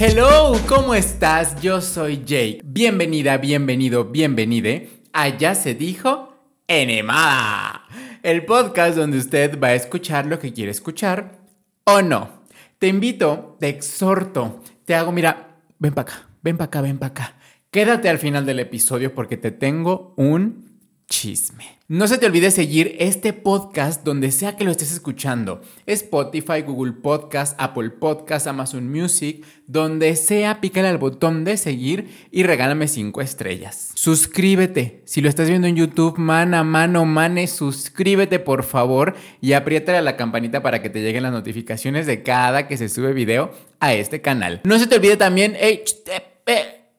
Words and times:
Hello, 0.00 0.52
¿cómo 0.68 0.94
estás? 0.94 1.60
Yo 1.60 1.80
soy 1.80 2.18
Jake. 2.24 2.60
Bienvenida, 2.64 3.36
bienvenido, 3.36 4.04
bienvenide. 4.04 4.90
Allá 5.12 5.56
se 5.56 5.74
dijo 5.74 6.36
Enemada. 6.68 7.82
El 8.22 8.44
podcast 8.44 8.96
donde 8.96 9.18
usted 9.18 9.58
va 9.58 9.68
a 9.68 9.74
escuchar 9.74 10.26
lo 10.26 10.38
que 10.38 10.52
quiere 10.52 10.70
escuchar 10.70 11.40
o 11.82 12.00
no. 12.00 12.44
Te 12.78 12.86
invito, 12.86 13.56
te 13.58 13.70
exhorto, 13.70 14.62
te 14.84 14.94
hago, 14.94 15.10
mira, 15.10 15.56
ven 15.80 15.92
para 15.92 16.12
acá, 16.12 16.28
ven 16.42 16.56
para 16.56 16.66
acá, 16.66 16.80
ven 16.80 16.98
para 16.98 17.10
acá. 17.10 17.34
Quédate 17.72 18.08
al 18.08 18.18
final 18.18 18.46
del 18.46 18.60
episodio 18.60 19.12
porque 19.12 19.36
te 19.36 19.50
tengo 19.50 20.14
un 20.16 20.67
chisme. 21.08 21.78
No 21.88 22.06
se 22.06 22.18
te 22.18 22.26
olvide 22.26 22.50
seguir 22.50 22.96
este 22.98 23.32
podcast 23.32 24.04
donde 24.04 24.30
sea 24.30 24.56
que 24.56 24.64
lo 24.64 24.70
estés 24.70 24.92
escuchando. 24.92 25.62
Spotify, 25.86 26.60
Google 26.60 26.92
Podcast, 26.92 27.56
Apple 27.58 27.88
Podcast, 27.90 28.46
Amazon 28.46 28.90
Music, 28.92 29.42
donde 29.66 30.14
sea, 30.16 30.60
pícale 30.60 30.88
al 30.88 30.98
botón 30.98 31.44
de 31.44 31.56
seguir 31.56 32.28
y 32.30 32.42
regálame 32.42 32.88
5 32.88 33.22
estrellas. 33.22 33.92
Suscríbete. 33.94 35.02
Si 35.06 35.22
lo 35.22 35.30
estás 35.30 35.48
viendo 35.48 35.66
en 35.66 35.76
YouTube, 35.76 36.18
mana, 36.18 36.62
mano, 36.62 37.06
mane, 37.06 37.46
suscríbete 37.46 38.38
por 38.38 38.62
favor 38.62 39.16
y 39.40 39.54
apriétale 39.54 39.98
a 39.98 40.02
la 40.02 40.16
campanita 40.16 40.62
para 40.62 40.82
que 40.82 40.90
te 40.90 41.00
lleguen 41.00 41.22
las 41.22 41.32
notificaciones 41.32 42.06
de 42.06 42.22
cada 42.22 42.68
que 42.68 42.76
se 42.76 42.90
sube 42.90 43.14
video 43.14 43.52
a 43.80 43.94
este 43.94 44.20
canal. 44.20 44.60
No 44.64 44.78
se 44.78 44.86
te 44.86 44.96
olvide 44.96 45.16
también, 45.16 45.56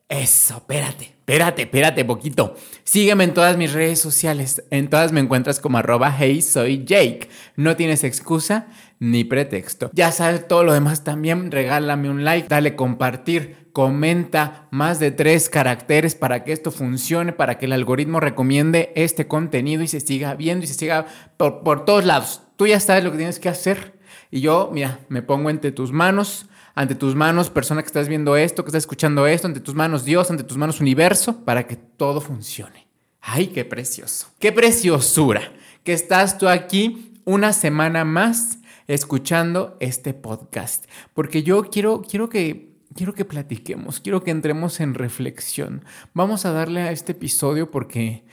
eso, 0.09 0.57
espérate 0.57 1.18
espérate, 1.29 1.61
espérate 1.61 2.05
poquito. 2.05 2.55
Sígueme 2.83 3.23
en 3.23 3.35
todas 3.35 3.55
mis 3.55 3.71
redes 3.71 3.99
sociales. 3.99 4.63
En 4.71 4.89
todas 4.89 5.11
me 5.11 5.19
encuentras 5.19 5.59
como 5.59 5.77
arroba 5.77 6.15
hey 6.17 6.41
soy 6.41 6.83
Jake. 6.85 7.29
No 7.55 7.75
tienes 7.75 8.03
excusa 8.03 8.67
ni 8.99 9.23
pretexto. 9.23 9.91
Ya 9.93 10.11
sabes 10.11 10.47
todo 10.47 10.63
lo 10.63 10.73
demás 10.73 11.03
también. 11.03 11.51
Regálame 11.51 12.09
un 12.09 12.23
like, 12.23 12.47
dale 12.47 12.75
compartir, 12.75 13.69
comenta 13.73 14.67
más 14.71 14.99
de 14.99 15.11
tres 15.11 15.49
caracteres 15.49 16.15
para 16.15 16.43
que 16.43 16.51
esto 16.51 16.71
funcione, 16.71 17.31
para 17.31 17.59
que 17.59 17.67
el 17.67 17.73
algoritmo 17.73 18.19
recomiende 18.19 18.91
este 18.95 19.27
contenido 19.27 19.83
y 19.83 19.87
se 19.87 19.99
siga 19.99 20.33
viendo 20.33 20.65
y 20.65 20.67
se 20.67 20.73
siga 20.73 21.05
por, 21.37 21.61
por 21.61 21.85
todos 21.85 22.05
lados. 22.05 22.41
Tú 22.55 22.65
ya 22.65 22.79
sabes 22.79 23.03
lo 23.03 23.11
que 23.11 23.17
tienes 23.17 23.39
que 23.39 23.49
hacer. 23.49 23.99
Y 24.31 24.41
yo, 24.41 24.71
mira, 24.73 24.99
me 25.09 25.21
pongo 25.21 25.51
entre 25.51 25.71
tus 25.71 25.91
manos 25.91 26.47
ante 26.79 26.95
tus 26.95 27.13
manos, 27.13 27.49
persona 27.49 27.81
que 27.81 27.87
estás 27.87 28.07
viendo 28.07 28.37
esto, 28.37 28.63
que 28.63 28.69
estás 28.69 28.83
escuchando 28.83 29.27
esto, 29.27 29.47
ante 29.47 29.59
tus 29.59 29.75
manos 29.75 30.05
Dios, 30.05 30.31
ante 30.31 30.45
tus 30.45 30.55
manos 30.55 30.79
universo, 30.79 31.43
para 31.43 31.67
que 31.67 31.75
todo 31.75 32.21
funcione. 32.21 32.87
¡Ay, 33.19 33.47
qué 33.47 33.65
precioso! 33.65 34.27
¡Qué 34.39 34.53
preciosura! 34.53 35.41
Que 35.83 35.91
estás 35.91 36.37
tú 36.37 36.47
aquí 36.47 37.11
una 37.25 37.51
semana 37.51 38.05
más 38.05 38.59
escuchando 38.87 39.75
este 39.81 40.13
podcast. 40.13 40.85
Porque 41.13 41.43
yo 41.43 41.63
quiero, 41.63 42.01
quiero 42.01 42.29
que 42.29 42.69
quiero 42.95 43.13
que 43.13 43.25
platiquemos, 43.25 43.99
quiero 43.99 44.23
que 44.23 44.31
entremos 44.31 44.79
en 44.79 44.93
reflexión. 44.93 45.83
Vamos 46.13 46.45
a 46.45 46.53
darle 46.53 46.83
a 46.83 46.93
este 46.93 47.11
episodio 47.11 47.71
porque 47.71 48.23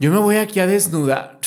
yo 0.00 0.10
me 0.10 0.18
voy 0.18 0.38
aquí 0.38 0.58
a 0.58 0.66
desnudar 0.66 1.38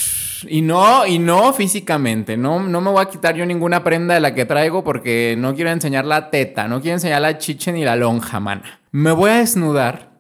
y 0.50 0.62
no, 0.62 1.06
y 1.06 1.20
no 1.20 1.54
físicamente, 1.54 2.38
no, 2.38 2.60
no 2.60 2.82
me 2.82 2.92
voy 2.92 3.02
a 3.02 3.10
quitar 3.10 3.36
yo 3.36 3.46
ninguna 3.46 3.84
prenda 3.84 4.14
de 4.14 4.20
la 4.20 4.36
que 4.36 4.46
traigo 4.46 4.84
porque 4.84 5.36
no 5.38 5.56
quiero 5.56 5.72
enseñar 5.72 6.06
la 6.06 6.30
teta, 6.30 6.68
no 6.68 6.82
quiero 6.82 6.96
enseñar 6.96 7.22
la 7.22 7.38
chiche 7.38 7.72
ni 7.72 7.84
la 7.84 7.96
lonja, 7.96 8.40
mana. 8.40 8.82
Me 8.92 9.12
voy 9.12 9.32
a 9.32 9.38
desnudar 9.38 10.12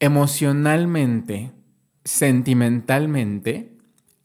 emocionalmente, 0.00 1.52
sentimentalmente 2.04 3.72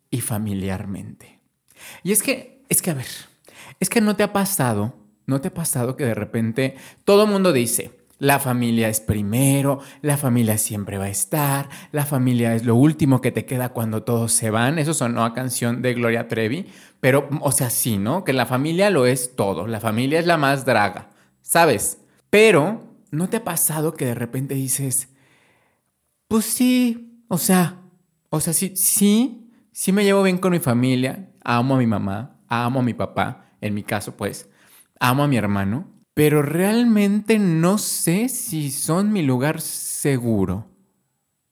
y 0.09 0.22
familiarmente. 0.22 1.39
Y 2.03 2.11
es 2.11 2.22
que, 2.23 2.63
es 2.69 2.81
que 2.81 2.91
a 2.91 2.95
ver, 2.95 3.07
es 3.80 3.89
que 3.89 4.02
no 4.02 4.16
te 4.16 4.23
ha 4.23 4.33
pasado, 4.33 4.95
no 5.25 5.41
te 5.41 5.50
ha 5.50 5.53
pasado 5.53 5.95
que 5.95 6.05
de 6.05 6.13
repente 6.13 6.75
todo 7.05 7.23
el 7.23 7.31
mundo 7.31 7.53
dice, 7.53 7.91
la 8.23 8.39
familia 8.39 8.88
es 8.88 9.01
primero, 9.01 9.81
la 10.01 10.16
familia 10.16 10.57
siempre 10.57 10.97
va 10.97 11.06
a 11.06 11.09
estar, 11.09 11.67
la 11.91 12.06
familia 12.06 12.56
es 12.56 12.63
lo 12.63 12.73
último 12.73 13.19
que 13.19 13.34
te 13.34 13.45
queda 13.45 13.73
cuando 13.73 14.03
todos 14.03 14.31
se 14.31 14.50
van. 14.50 14.79
Eso 14.79 14.94
sonó 14.94 15.25
a 15.25 15.34
canción 15.34 15.81
de 15.81 15.94
Gloria 15.94 16.29
Trevi, 16.29 16.67
pero, 17.01 17.28
o 17.41 17.51
sea, 17.51 17.69
sí, 17.69 17.97
¿no? 17.97 18.23
Que 18.23 18.31
la 18.31 18.45
familia 18.45 18.89
lo 18.91 19.06
es 19.06 19.35
todo, 19.35 19.67
la 19.67 19.81
familia 19.81 20.19
es 20.19 20.25
la 20.25 20.38
más 20.38 20.63
draga, 20.63 21.09
¿sabes? 21.41 21.97
Pero, 22.29 22.95
¿no 23.11 23.28
te 23.28 23.38
ha 23.38 23.44
pasado 23.44 23.94
que 23.94 24.06
de 24.06 24.16
repente 24.16 24.55
dices, 24.55 25.09
pues 26.29 26.45
sí, 26.45 27.25
o 27.28 27.38
sea, 27.38 27.81
o 28.29 28.40
sea, 28.40 28.53
sí, 28.53 28.72
sí, 28.78 29.51
sí 29.73 29.91
me 29.91 30.05
llevo 30.05 30.23
bien 30.23 30.38
con 30.38 30.53
mi 30.53 30.59
familia, 30.59 31.29
amo 31.44 31.75
a 31.75 31.79
mi 31.79 31.88
mamá, 31.88 32.40
amo 32.47 32.79
a 32.79 32.84
mi 32.84 32.94
papá, 32.94 33.50
en 33.59 33.73
mi 33.73 33.84
caso, 33.84 34.16
pues, 34.16 34.47
amo 34.97 35.23
a 35.23 35.28
mi 35.28 35.35
hermano, 35.35 35.92
pero 36.13 36.41
realmente 36.41 37.40
no 37.40 37.78
sé 37.78 38.29
si 38.29 38.72
son 38.72 39.12
mi 39.12 39.24
lugar 39.24 39.62
seguro. 39.62 40.68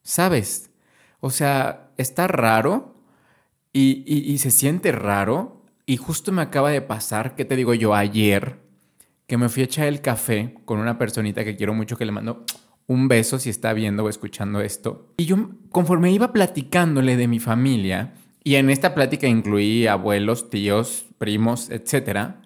¿Sabes? 0.03 0.71
O 1.19 1.29
sea, 1.29 1.91
está 1.97 2.27
raro 2.27 2.95
y, 3.73 4.37
se 4.37 4.51
siente 4.51 4.91
raro. 4.91 5.63
Y 5.85 5.97
justo 5.97 6.31
me 6.31 6.41
acaba 6.41 6.69
de 6.69 6.81
pasar, 6.81 7.35
¿qué 7.35 7.45
te 7.45 7.55
digo 7.55 7.73
yo? 7.73 7.95
Ayer, 7.95 8.59
que 9.27 9.37
me 9.37 9.49
fui 9.49 9.63
a 9.63 9.65
echar 9.65 9.87
el 9.87 10.01
café 10.01 10.55
con 10.65 10.79
una 10.79 10.97
personita 10.97 11.43
que 11.43 11.55
quiero 11.55 11.73
mucho, 11.73 11.97
que 11.97 12.05
le 12.05 12.11
mando 12.11 12.45
un 12.87 13.07
beso 13.07 13.39
si 13.39 13.49
está 13.49 13.73
viendo 13.73 14.03
o 14.03 14.09
escuchando 14.09 14.61
esto. 14.61 15.13
Y 15.17 15.25
yo, 15.25 15.49
conforme 15.69 16.11
iba 16.11 16.33
platicándole 16.33 17.17
de 17.17 17.27
mi 17.27 17.39
familia, 17.39 18.13
y 18.43 18.55
en 18.55 18.69
esta 18.69 18.93
plática 18.95 19.27
incluí 19.27 19.87
abuelos, 19.87 20.49
tíos, 20.49 21.05
primos, 21.17 21.69
etcétera, 21.69 22.40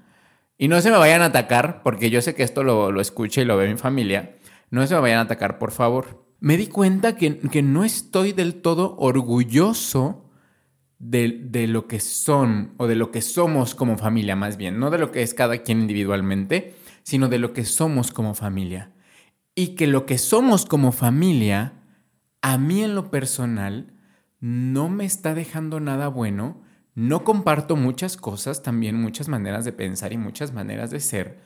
y 0.57 0.67
no 0.67 0.79
se 0.81 0.91
me 0.91 0.97
vayan 0.97 1.21
a 1.21 1.25
atacar, 1.25 1.81
porque 1.83 2.09
yo 2.09 2.21
sé 2.21 2.33
que 2.33 2.43
esto 2.43 2.63
lo, 2.63 2.91
lo 2.91 3.01
escucha 3.01 3.41
y 3.41 3.45
lo 3.45 3.57
ve 3.57 3.67
mi 3.67 3.77
familia. 3.77 4.37
No 4.69 4.85
se 4.87 4.95
me 4.95 5.01
vayan 5.01 5.19
a 5.19 5.23
atacar, 5.23 5.59
por 5.59 5.71
favor. 5.71 6.25
Me 6.39 6.57
di 6.57 6.67
cuenta 6.67 7.15
que, 7.15 7.39
que 7.39 7.61
no 7.61 7.83
estoy 7.83 8.31
del 8.31 8.61
todo 8.61 8.95
orgulloso 8.97 10.29
de, 10.99 11.39
de, 11.43 11.67
lo 11.67 11.87
que 11.87 11.99
son 11.99 12.73
o 12.77 12.87
de 12.87 12.95
lo 12.95 13.11
que 13.11 13.21
somos 13.21 13.75
como 13.75 13.97
familia, 13.97 14.35
más 14.35 14.55
bien. 14.55 14.79
No 14.79 14.89
de 14.89 14.97
lo 14.97 15.11
que 15.11 15.23
es 15.23 15.33
cada 15.33 15.57
quien 15.59 15.81
individualmente, 15.81 16.75
sino 17.03 17.27
de 17.27 17.39
lo 17.39 17.53
que 17.53 17.65
somos 17.65 18.11
como 18.11 18.33
familia. 18.33 18.91
Y 19.55 19.75
que 19.75 19.87
lo 19.87 20.05
que 20.05 20.17
somos 20.17 20.65
como 20.65 20.91
familia, 20.91 21.73
a 22.41 22.57
mí 22.57 22.81
en 22.83 22.95
lo 22.95 23.11
personal, 23.11 23.93
no 24.39 24.89
me 24.89 25.05
está 25.05 25.33
dejando 25.33 25.79
nada 25.79 26.07
bueno 26.07 26.61
no 26.95 27.23
comparto 27.23 27.75
muchas 27.75 28.17
cosas, 28.17 28.63
también 28.63 28.99
muchas 28.99 29.27
maneras 29.27 29.65
de 29.65 29.73
pensar 29.73 30.13
y 30.13 30.17
muchas 30.17 30.53
maneras 30.53 30.91
de 30.91 31.01
ser, 31.01 31.37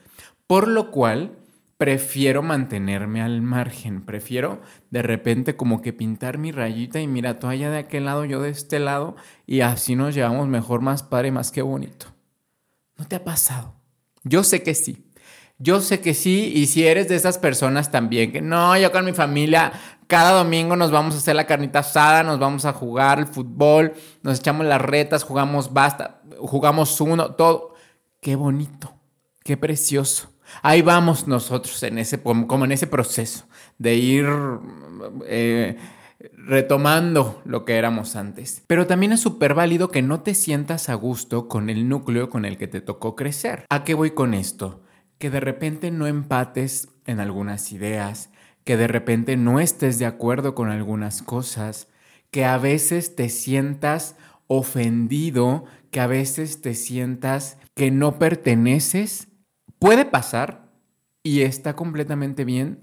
por 0.46 0.68
lo 0.68 0.90
cual 0.90 1.32
prefiero 1.76 2.42
mantenerme 2.42 3.22
al 3.22 3.40
margen, 3.42 4.02
prefiero 4.02 4.60
de 4.90 5.02
repente 5.02 5.56
como 5.56 5.80
que 5.80 5.92
pintar 5.92 6.36
mi 6.38 6.52
rayita 6.52 7.00
y 7.00 7.06
mira, 7.06 7.38
tú 7.38 7.46
allá 7.46 7.70
de 7.70 7.78
aquel 7.78 8.04
lado, 8.04 8.24
yo 8.26 8.42
de 8.42 8.50
este 8.50 8.78
lado, 8.78 9.16
y 9.46 9.62
así 9.62 9.96
nos 9.96 10.14
llevamos 10.14 10.46
mejor, 10.46 10.82
más 10.82 11.02
padre, 11.02 11.32
más 11.32 11.50
que 11.50 11.62
bonito. 11.62 12.06
¿No 12.98 13.06
te 13.06 13.16
ha 13.16 13.24
pasado? 13.24 13.74
Yo 14.24 14.44
sé 14.44 14.62
que 14.62 14.74
sí. 14.74 15.06
Yo 15.58 15.80
sé 15.80 16.00
que 16.00 16.12
sí, 16.12 16.52
y 16.54 16.66
si 16.66 16.86
eres 16.86 17.08
de 17.08 17.16
esas 17.16 17.38
personas 17.38 17.90
también, 17.90 18.30
que 18.30 18.42
no, 18.42 18.76
yo 18.78 18.92
con 18.92 19.06
mi 19.06 19.12
familia, 19.12 19.72
cada 20.10 20.32
domingo 20.32 20.74
nos 20.74 20.90
vamos 20.90 21.14
a 21.14 21.18
hacer 21.18 21.36
la 21.36 21.46
carnita 21.46 21.78
asada, 21.78 22.24
nos 22.24 22.38
vamos 22.38 22.64
a 22.64 22.72
jugar 22.72 23.20
el 23.20 23.26
fútbol, 23.26 23.94
nos 24.22 24.40
echamos 24.40 24.66
las 24.66 24.82
retas, 24.82 25.22
jugamos 25.22 25.72
basta, 25.72 26.20
jugamos 26.38 27.00
uno, 27.00 27.34
todo. 27.36 27.74
Qué 28.20 28.34
bonito, 28.36 28.92
qué 29.44 29.56
precioso. 29.56 30.28
Ahí 30.62 30.82
vamos 30.82 31.28
nosotros 31.28 31.80
en 31.84 31.98
ese, 31.98 32.20
como 32.20 32.64
en 32.64 32.72
ese 32.72 32.88
proceso 32.88 33.46
de 33.78 33.94
ir 33.94 34.26
eh, 35.26 35.78
retomando 36.18 37.40
lo 37.44 37.64
que 37.64 37.76
éramos 37.76 38.16
antes. 38.16 38.64
Pero 38.66 38.88
también 38.88 39.12
es 39.12 39.20
súper 39.20 39.54
válido 39.54 39.88
que 39.88 40.02
no 40.02 40.22
te 40.22 40.34
sientas 40.34 40.88
a 40.88 40.94
gusto 40.94 41.46
con 41.46 41.70
el 41.70 41.88
núcleo 41.88 42.28
con 42.28 42.44
el 42.44 42.58
que 42.58 42.66
te 42.66 42.80
tocó 42.80 43.14
crecer. 43.14 43.64
¿A 43.70 43.84
qué 43.84 43.94
voy 43.94 44.10
con 44.10 44.34
esto? 44.34 44.82
que 45.20 45.30
de 45.30 45.38
repente 45.38 45.90
no 45.90 46.06
empates 46.06 46.88
en 47.04 47.20
algunas 47.20 47.72
ideas, 47.72 48.30
que 48.70 48.76
de 48.76 48.86
repente 48.86 49.36
no 49.36 49.58
estés 49.58 49.98
de 49.98 50.06
acuerdo 50.06 50.54
con 50.54 50.70
algunas 50.70 51.22
cosas, 51.22 51.88
que 52.30 52.44
a 52.44 52.56
veces 52.56 53.16
te 53.16 53.28
sientas 53.28 54.14
ofendido, 54.46 55.64
que 55.90 55.98
a 55.98 56.06
veces 56.06 56.62
te 56.62 56.74
sientas 56.74 57.58
que 57.74 57.90
no 57.90 58.20
perteneces. 58.20 59.26
Puede 59.80 60.04
pasar 60.04 60.70
y 61.24 61.40
está 61.40 61.74
completamente 61.74 62.44
bien. 62.44 62.78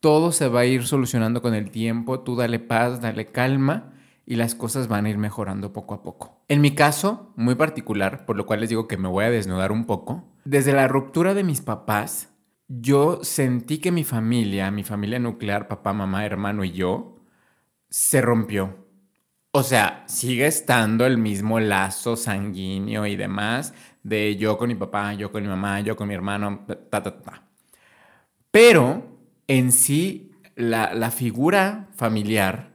Todo 0.00 0.32
se 0.32 0.48
va 0.48 0.62
a 0.62 0.66
ir 0.66 0.84
solucionando 0.84 1.42
con 1.42 1.54
el 1.54 1.70
tiempo. 1.70 2.18
Tú 2.18 2.34
dale 2.34 2.58
paz, 2.58 3.00
dale 3.00 3.26
calma 3.26 3.92
y 4.26 4.34
las 4.34 4.56
cosas 4.56 4.88
van 4.88 5.06
a 5.06 5.10
ir 5.10 5.18
mejorando 5.18 5.72
poco 5.72 5.94
a 5.94 6.02
poco. 6.02 6.42
En 6.48 6.60
mi 6.60 6.74
caso, 6.74 7.32
muy 7.36 7.54
particular, 7.54 8.26
por 8.26 8.34
lo 8.34 8.46
cual 8.46 8.58
les 8.58 8.68
digo 8.68 8.88
que 8.88 8.96
me 8.96 9.06
voy 9.06 9.26
a 9.26 9.30
desnudar 9.30 9.70
un 9.70 9.86
poco, 9.86 10.24
desde 10.44 10.72
la 10.72 10.88
ruptura 10.88 11.34
de 11.34 11.44
mis 11.44 11.60
papás, 11.60 12.29
yo 12.72 13.24
sentí 13.24 13.78
que 13.78 13.90
mi 13.90 14.04
familia, 14.04 14.70
mi 14.70 14.84
familia 14.84 15.18
nuclear, 15.18 15.66
papá, 15.66 15.92
mamá, 15.92 16.24
hermano 16.24 16.62
y 16.62 16.70
yo, 16.70 17.16
se 17.88 18.20
rompió. 18.20 18.86
O 19.50 19.64
sea, 19.64 20.04
sigue 20.06 20.46
estando 20.46 21.04
el 21.04 21.18
mismo 21.18 21.58
lazo 21.58 22.16
sanguíneo 22.16 23.06
y 23.06 23.16
demás 23.16 23.74
de 24.04 24.36
yo 24.36 24.56
con 24.56 24.68
mi 24.68 24.76
papá, 24.76 25.14
yo 25.14 25.32
con 25.32 25.42
mi 25.42 25.48
mamá, 25.48 25.80
yo 25.80 25.96
con 25.96 26.06
mi 26.06 26.14
hermano, 26.14 26.64
ta, 26.66 27.02
ta, 27.02 27.20
ta. 27.20 27.42
Pero 28.52 29.18
en 29.48 29.72
sí, 29.72 30.30
la, 30.54 31.10
figura 31.10 31.88
familiar, 31.96 32.70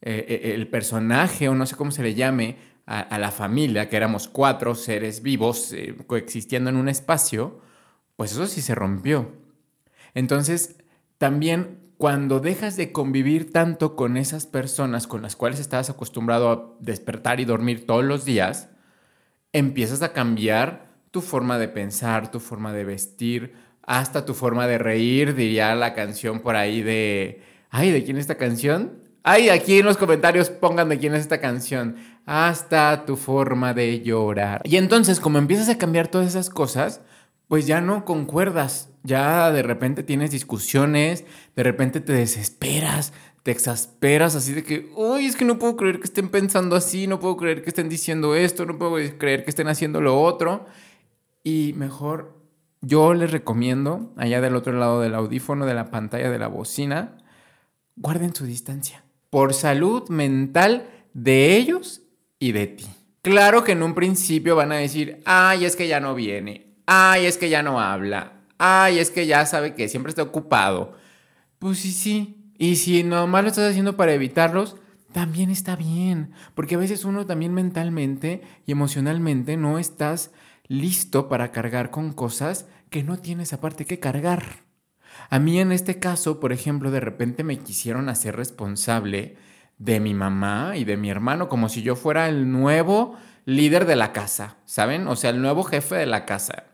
eh, 0.00 0.26
eh, 0.28 0.54
el 0.54 0.68
personaje, 0.68 1.48
o 1.48 1.56
no 1.56 1.66
sé 1.66 1.74
cómo 1.74 1.90
se 1.90 2.04
le 2.04 2.14
llame, 2.14 2.56
a, 2.86 3.18
la 3.18 3.30
familia, 3.30 3.88
que 3.88 3.96
éramos 3.96 4.26
cuatro 4.26 4.74
seres 4.74 5.22
vivos 5.22 5.72
eh, 5.72 5.94
coexistiendo 6.08 6.70
en 6.70 6.76
un 6.76 6.88
espacio, 6.88 7.60
pues 8.20 8.32
eso 8.32 8.46
sí 8.46 8.60
se 8.60 8.74
rompió. 8.74 9.32
Entonces, 10.12 10.76
también 11.16 11.78
cuando 11.96 12.38
dejas 12.38 12.76
de 12.76 12.92
convivir 12.92 13.50
tanto 13.50 13.96
con 13.96 14.18
esas 14.18 14.44
personas 14.44 15.06
con 15.06 15.22
las 15.22 15.36
cuales 15.36 15.58
estabas 15.58 15.88
acostumbrado 15.88 16.50
a 16.50 16.76
despertar 16.80 17.40
y 17.40 17.46
dormir 17.46 17.86
todos 17.86 18.04
los 18.04 18.26
días, 18.26 18.68
empiezas 19.54 20.02
a 20.02 20.12
cambiar 20.12 20.90
tu 21.10 21.22
forma 21.22 21.58
de 21.58 21.68
pensar, 21.68 22.30
tu 22.30 22.40
forma 22.40 22.74
de 22.74 22.84
vestir, 22.84 23.54
hasta 23.84 24.26
tu 24.26 24.34
forma 24.34 24.66
de 24.66 24.76
reír, 24.76 25.34
diría 25.34 25.74
la 25.74 25.94
canción 25.94 26.40
por 26.40 26.56
ahí 26.56 26.82
de, 26.82 27.40
ay, 27.70 27.90
¿de 27.90 28.04
quién 28.04 28.18
es 28.18 28.24
esta 28.24 28.36
canción? 28.36 28.98
Ay, 29.22 29.48
aquí 29.48 29.78
en 29.78 29.86
los 29.86 29.96
comentarios 29.96 30.50
pongan 30.50 30.90
de 30.90 30.98
quién 30.98 31.14
es 31.14 31.20
esta 31.20 31.40
canción. 31.40 31.96
Hasta 32.26 33.06
tu 33.06 33.16
forma 33.16 33.72
de 33.72 34.02
llorar. 34.02 34.60
Y 34.64 34.76
entonces, 34.76 35.20
como 35.20 35.38
empiezas 35.38 35.70
a 35.70 35.78
cambiar 35.78 36.08
todas 36.08 36.28
esas 36.28 36.50
cosas, 36.50 37.00
pues 37.50 37.66
ya 37.66 37.80
no 37.80 38.04
concuerdas. 38.04 38.90
Ya 39.02 39.50
de 39.50 39.64
repente 39.64 40.04
tienes 40.04 40.30
discusiones, 40.30 41.24
de 41.56 41.64
repente 41.64 42.00
te 42.00 42.12
desesperas, 42.12 43.12
te 43.42 43.50
exasperas 43.50 44.36
así 44.36 44.52
de 44.52 44.62
que, 44.62 44.88
uy, 44.94 45.26
es 45.26 45.34
que 45.34 45.44
no 45.44 45.58
puedo 45.58 45.76
creer 45.76 45.98
que 45.98 46.04
estén 46.04 46.28
pensando 46.28 46.76
así, 46.76 47.08
no 47.08 47.18
puedo 47.18 47.36
creer 47.36 47.64
que 47.64 47.70
estén 47.70 47.88
diciendo 47.88 48.36
esto, 48.36 48.66
no 48.66 48.78
puedo 48.78 48.94
creer 49.18 49.42
que 49.42 49.50
estén 49.50 49.66
haciendo 49.66 50.00
lo 50.00 50.22
otro. 50.22 50.66
Y 51.42 51.74
mejor, 51.76 52.38
yo 52.82 53.14
les 53.14 53.32
recomiendo, 53.32 54.12
allá 54.16 54.40
del 54.40 54.54
otro 54.54 54.72
lado 54.72 55.00
del 55.00 55.16
audífono, 55.16 55.66
de 55.66 55.74
la 55.74 55.90
pantalla, 55.90 56.30
de 56.30 56.38
la 56.38 56.46
bocina, 56.46 57.18
guarden 57.96 58.32
su 58.32 58.46
distancia. 58.46 59.02
Por 59.28 59.54
salud 59.54 60.08
mental 60.08 60.88
de 61.14 61.56
ellos 61.56 62.02
y 62.38 62.52
de 62.52 62.68
ti. 62.68 62.86
Claro 63.22 63.64
que 63.64 63.72
en 63.72 63.82
un 63.82 63.94
principio 63.94 64.54
van 64.54 64.70
a 64.70 64.76
decir, 64.76 65.20
ay, 65.24 65.64
es 65.64 65.74
que 65.74 65.88
ya 65.88 65.98
no 65.98 66.14
viene, 66.14 66.69
ay, 66.92 67.26
es 67.26 67.38
que 67.38 67.48
ya 67.48 67.62
no 67.62 67.80
habla, 67.80 68.32
ay, 68.58 68.98
es 68.98 69.10
que 69.10 69.24
ya 69.26 69.46
sabe 69.46 69.74
que 69.74 69.88
siempre 69.88 70.10
está 70.10 70.24
ocupado. 70.24 70.94
Pues 71.60 71.78
sí, 71.78 71.92
sí. 71.92 72.52
Y 72.58 72.76
si 72.76 73.04
nomás 73.04 73.44
lo 73.44 73.48
estás 73.48 73.70
haciendo 73.70 73.96
para 73.96 74.12
evitarlos, 74.12 74.76
también 75.12 75.50
está 75.50 75.76
bien. 75.76 76.32
Porque 76.54 76.74
a 76.74 76.78
veces 76.78 77.04
uno 77.04 77.26
también 77.26 77.54
mentalmente 77.54 78.42
y 78.66 78.72
emocionalmente 78.72 79.56
no 79.56 79.78
estás 79.78 80.32
listo 80.66 81.28
para 81.28 81.52
cargar 81.52 81.92
con 81.92 82.12
cosas 82.12 82.66
que 82.90 83.04
no 83.04 83.20
tienes 83.20 83.52
aparte 83.52 83.84
que 83.84 84.00
cargar. 84.00 84.42
A 85.28 85.38
mí 85.38 85.60
en 85.60 85.70
este 85.70 86.00
caso, 86.00 86.40
por 86.40 86.52
ejemplo, 86.52 86.90
de 86.90 87.00
repente 87.00 87.44
me 87.44 87.60
quisieron 87.60 88.08
hacer 88.08 88.34
responsable 88.34 89.36
de 89.78 90.00
mi 90.00 90.12
mamá 90.12 90.76
y 90.76 90.84
de 90.84 90.96
mi 90.96 91.08
hermano, 91.08 91.48
como 91.48 91.68
si 91.68 91.82
yo 91.82 91.94
fuera 91.94 92.28
el 92.28 92.50
nuevo 92.50 93.16
líder 93.44 93.86
de 93.86 93.96
la 93.96 94.12
casa, 94.12 94.56
¿saben? 94.64 95.06
O 95.06 95.14
sea, 95.14 95.30
el 95.30 95.40
nuevo 95.40 95.62
jefe 95.62 95.94
de 95.94 96.06
la 96.06 96.26
casa. 96.26 96.69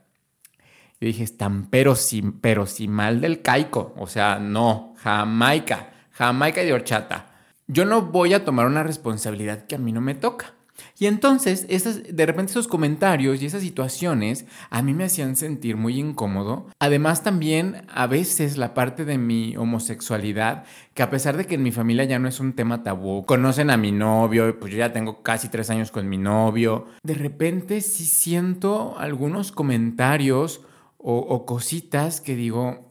Yo 1.00 1.06
dije, 1.06 1.24
están 1.24 1.66
pero 1.66 1.94
si, 1.94 2.22
pero 2.22 2.66
si 2.66 2.88
mal 2.88 3.20
del 3.20 3.42
caico. 3.42 3.94
O 3.98 4.06
sea, 4.06 4.38
no, 4.38 4.94
Jamaica, 4.98 5.90
Jamaica 6.12 6.62
de 6.62 6.72
horchata. 6.72 7.26
Yo 7.66 7.84
no 7.84 8.02
voy 8.02 8.32
a 8.32 8.44
tomar 8.44 8.66
una 8.66 8.82
responsabilidad 8.82 9.66
que 9.66 9.74
a 9.74 9.78
mí 9.78 9.92
no 9.92 10.00
me 10.00 10.14
toca. 10.14 10.54
Y 10.98 11.06
entonces, 11.06 11.66
esas, 11.68 12.02
de 12.14 12.26
repente 12.26 12.52
esos 12.52 12.68
comentarios 12.68 13.42
y 13.42 13.46
esas 13.46 13.62
situaciones 13.62 14.46
a 14.70 14.82
mí 14.82 14.94
me 14.94 15.04
hacían 15.04 15.36
sentir 15.36 15.76
muy 15.76 15.98
incómodo. 15.98 16.66
Además, 16.78 17.22
también 17.22 17.86
a 17.88 18.06
veces 18.06 18.56
la 18.56 18.74
parte 18.74 19.04
de 19.04 19.18
mi 19.18 19.56
homosexualidad, 19.56 20.64
que 20.94 21.02
a 21.02 21.10
pesar 21.10 21.36
de 21.36 21.46
que 21.46 21.56
en 21.56 21.62
mi 21.62 21.72
familia 21.72 22.04
ya 22.04 22.18
no 22.18 22.28
es 22.28 22.40
un 22.40 22.54
tema 22.54 22.82
tabú, 22.82 23.24
conocen 23.26 23.70
a 23.70 23.76
mi 23.76 23.92
novio, 23.92 24.58
pues 24.58 24.72
yo 24.72 24.78
ya 24.78 24.92
tengo 24.92 25.22
casi 25.22 25.48
tres 25.48 25.70
años 25.70 25.90
con 25.90 26.08
mi 26.08 26.18
novio, 26.18 26.86
de 27.02 27.14
repente 27.14 27.80
sí 27.80 28.06
siento 28.06 28.96
algunos 28.98 29.52
comentarios 29.52 30.62
o, 31.08 31.46
cositas 31.46 32.20
que 32.20 32.34
digo, 32.34 32.90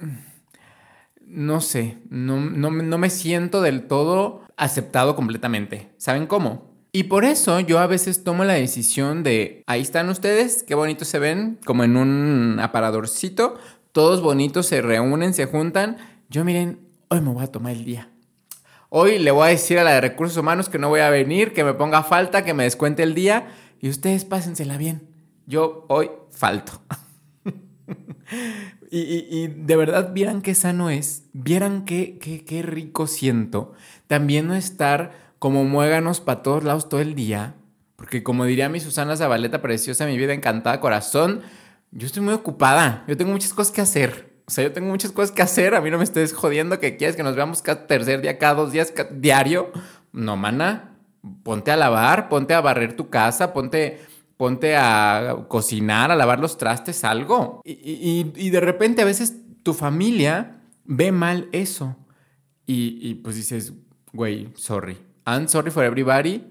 mm, 0.00 0.06
no 1.26 1.60
sé, 1.60 1.98
no, 2.08 2.38
no, 2.38 2.70
no 2.70 2.98
me 2.98 3.10
siento 3.10 3.62
del 3.62 3.88
todo 3.88 4.42
aceptado 4.56 5.16
completamente. 5.16 5.90
¿Saben 5.96 6.28
cómo? 6.28 6.70
Y 6.92 7.04
por 7.04 7.24
eso 7.24 7.58
yo 7.58 7.80
a 7.80 7.88
veces 7.88 8.22
tomo 8.22 8.44
la 8.44 8.52
decisión 8.52 9.24
de, 9.24 9.64
ahí 9.66 9.82
están 9.82 10.08
ustedes, 10.08 10.62
qué 10.62 10.76
bonitos 10.76 11.08
se 11.08 11.18
ven, 11.18 11.58
como 11.64 11.82
en 11.82 11.96
un 11.96 12.60
aparadorcito, 12.60 13.58
todos 13.90 14.22
bonitos 14.22 14.66
se 14.66 14.80
reúnen, 14.80 15.34
se 15.34 15.46
juntan. 15.46 15.96
Yo 16.30 16.44
miren, 16.44 16.78
hoy 17.08 17.20
me 17.20 17.30
voy 17.30 17.42
a 17.42 17.50
tomar 17.50 17.72
el 17.72 17.84
día. 17.84 18.08
Hoy 18.88 19.18
le 19.18 19.32
voy 19.32 19.48
a 19.48 19.50
decir 19.50 19.80
a 19.80 19.84
la 19.84 19.94
de 19.94 20.00
recursos 20.00 20.36
humanos 20.36 20.68
que 20.68 20.78
no 20.78 20.90
voy 20.90 21.00
a 21.00 21.10
venir, 21.10 21.52
que 21.52 21.64
me 21.64 21.74
ponga 21.74 22.04
falta, 22.04 22.44
que 22.44 22.54
me 22.54 22.62
descuente 22.62 23.02
el 23.02 23.14
día 23.14 23.48
y 23.80 23.88
ustedes 23.88 24.24
pásensela 24.24 24.78
bien. 24.78 25.08
Yo 25.46 25.86
hoy 25.88 26.08
falto. 26.30 26.80
y, 28.90 29.46
de 29.46 29.76
verdad 29.76 30.12
vieran 30.12 30.42
qué 30.42 30.54
sano 30.54 30.90
es, 30.90 31.24
vieran 31.32 31.84
qué, 31.84 32.18
qué, 32.18 32.44
qué 32.44 32.62
rico 32.62 33.06
siento. 33.06 33.72
También 34.06 34.46
no 34.48 34.54
estar 34.54 35.12
como 35.38 35.64
muéganos 35.64 36.20
para 36.20 36.42
todos 36.42 36.64
lados 36.64 36.88
todo 36.88 37.00
el 37.00 37.14
día. 37.14 37.54
Porque 37.96 38.22
como 38.22 38.44
diría 38.44 38.68
mi 38.68 38.80
Susana 38.80 39.16
Zabaleta, 39.16 39.60
preciosa, 39.60 40.06
mi 40.06 40.16
vida 40.16 40.32
encantada, 40.32 40.80
corazón, 40.80 41.42
yo 41.90 42.06
estoy 42.06 42.22
muy 42.22 42.34
ocupada. 42.34 43.04
Yo 43.08 43.16
tengo 43.16 43.32
muchas 43.32 43.52
cosas 43.52 43.72
que 43.72 43.80
hacer. 43.80 44.28
O 44.46 44.50
sea, 44.50 44.64
yo 44.64 44.72
tengo 44.72 44.88
muchas 44.88 45.10
cosas 45.12 45.32
que 45.32 45.42
hacer. 45.42 45.74
A 45.74 45.80
mí 45.80 45.90
no 45.90 45.98
me 45.98 46.04
estés 46.04 46.32
jodiendo 46.32 46.78
que 46.78 46.96
quieres 46.96 47.16
que 47.16 47.22
nos 47.22 47.34
veamos 47.34 47.60
cada 47.60 47.86
tercer 47.86 48.22
día, 48.22 48.38
cada 48.38 48.54
dos 48.54 48.72
días, 48.72 48.92
diario. 49.10 49.72
No, 50.12 50.36
mana. 50.36 50.94
Ponte 51.42 51.70
a 51.70 51.76
lavar, 51.76 52.28
ponte 52.28 52.54
a 52.54 52.60
barrer 52.60 52.94
tu 52.94 53.10
casa, 53.10 53.52
ponte, 53.52 54.00
ponte 54.38 54.76
a 54.76 55.44
cocinar, 55.48 56.10
a 56.10 56.16
lavar 56.16 56.40
los 56.40 56.56
trastes, 56.56 57.04
algo. 57.04 57.60
Y, 57.64 58.32
y, 58.34 58.50
de 58.50 58.60
repente 58.60 59.02
a 59.02 59.04
veces 59.04 59.34
tu 59.62 59.74
familia 59.74 60.62
ve 60.84 61.12
mal 61.12 61.48
eso. 61.52 61.96
Y, 62.64 62.98
y 63.02 63.16
pues 63.16 63.36
dices, 63.36 63.74
güey, 64.12 64.48
sorry 64.54 64.96
I'm 65.28 65.46
sorry 65.46 65.70
for 65.70 65.84
everybody. 65.84 66.42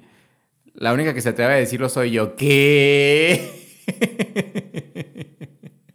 La 0.75 0.93
única 0.93 1.15
que 1.15 1.21
se 1.21 1.29
atreve 1.29 1.55
a 1.55 1.57
decirlo 1.57 1.89
soy 1.89 2.11
yo. 2.11 2.35
¿Qué? 2.35 3.49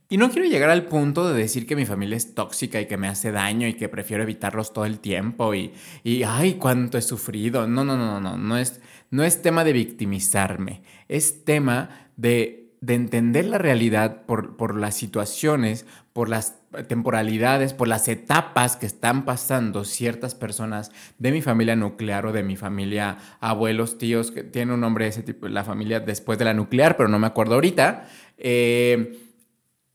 y 0.08 0.16
no 0.16 0.30
quiero 0.30 0.48
llegar 0.48 0.70
al 0.70 0.86
punto 0.86 1.32
de 1.32 1.40
decir 1.40 1.64
que 1.64 1.76
mi 1.76 1.86
familia 1.86 2.16
es 2.16 2.34
tóxica 2.34 2.80
y 2.80 2.86
que 2.86 2.96
me 2.96 3.06
hace 3.06 3.30
daño 3.30 3.68
y 3.68 3.74
que 3.74 3.88
prefiero 3.88 4.24
evitarlos 4.24 4.72
todo 4.72 4.84
el 4.84 4.98
tiempo 4.98 5.54
y, 5.54 5.72
y 6.02 6.24
ay, 6.24 6.54
cuánto 6.54 6.98
he 6.98 7.02
sufrido. 7.02 7.68
No, 7.68 7.84
no, 7.84 7.96
no, 7.96 8.20
no, 8.20 8.36
no 8.36 8.58
es, 8.58 8.80
no 9.10 9.22
es 9.22 9.42
tema 9.42 9.62
de 9.62 9.74
victimizarme. 9.74 10.82
Es 11.12 11.44
tema 11.44 12.08
de 12.16 12.62
de 12.82 12.94
entender 12.94 13.44
la 13.44 13.58
realidad 13.58 14.26
por, 14.26 14.56
por, 14.56 14.76
las 14.76 14.96
situaciones, 14.96 15.86
por 16.12 16.28
las 16.28 16.58
temporalidades, 16.88 17.74
por 17.74 17.86
las 17.86 18.08
etapas 18.08 18.74
que 18.74 18.86
están 18.86 19.24
pasando 19.24 19.84
ciertas 19.84 20.34
personas 20.34 20.90
de 21.16 21.30
mi 21.30 21.42
familia 21.42 21.76
nuclear 21.76 22.26
o 22.26 22.32
de 22.32 22.42
mi 22.42 22.56
familia, 22.56 23.18
abuelos, 23.38 23.98
tíos, 23.98 24.32
que 24.32 24.42
tiene 24.42 24.74
un 24.74 24.80
nombre 24.80 25.04
de 25.04 25.10
ese 25.10 25.22
tipo, 25.22 25.46
la 25.46 25.62
familia 25.62 26.00
después 26.00 26.40
de 26.40 26.44
la 26.44 26.54
nuclear, 26.54 26.96
pero 26.96 27.08
no 27.08 27.20
me 27.20 27.28
acuerdo 27.28 27.54
ahorita. 27.54 28.08
Eh, 28.36 29.16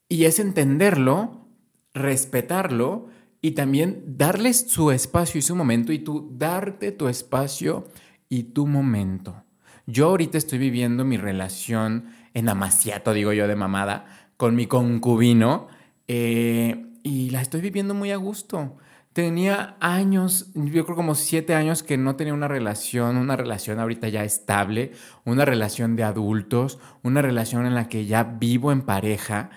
y 0.07 0.23
es 0.23 0.39
entenderlo, 0.39 1.45
respetarlo 1.93 3.09
y 3.41 3.51
también 3.51 4.01
darles 4.17 4.71
su 4.71 4.91
espacio 4.91 5.39
y 5.39 5.41
su 5.41 5.57
momento 5.57 5.91
y 5.91 5.99
tú 5.99 6.31
darte 6.37 6.93
tu 6.93 7.09
espacio 7.09 7.89
y 8.29 8.43
tu 8.43 8.65
momento. 8.65 9.43
Yo 9.87 10.07
ahorita 10.07 10.37
estoy 10.37 10.59
viviendo 10.59 11.05
mi 11.05 11.15
relación 11.15 12.07
en 12.33 12.49
amaciato, 12.49 13.13
digo 13.13 13.31
yo 13.31 13.47
de 13.47 13.55
mamada, 13.55 14.05
con 14.35 14.53
mi 14.53 14.67
concubino 14.67 15.69
eh, 16.09 16.85
y 17.03 17.29
la 17.29 17.41
estoy 17.41 17.61
viviendo 17.61 17.93
muy 17.93 18.11
a 18.11 18.17
gusto. 18.17 18.75
Tenía 19.13 19.77
años, 19.79 20.51
yo 20.53 20.85
creo 20.85 20.95
como 20.97 21.15
siete 21.15 21.55
años 21.55 21.83
que 21.83 21.97
no 21.97 22.17
tenía 22.17 22.33
una 22.33 22.49
relación, 22.49 23.15
una 23.15 23.37
relación 23.37 23.79
ahorita 23.79 24.09
ya 24.09 24.25
estable, 24.25 24.91
una 25.23 25.45
relación 25.45 25.95
de 25.95 26.03
adultos, 26.03 26.79
una 27.01 27.21
relación 27.21 27.65
en 27.65 27.73
la 27.73 27.87
que 27.87 28.05
ya 28.05 28.23
vivo 28.23 28.73
en 28.73 28.81
pareja 28.81 29.49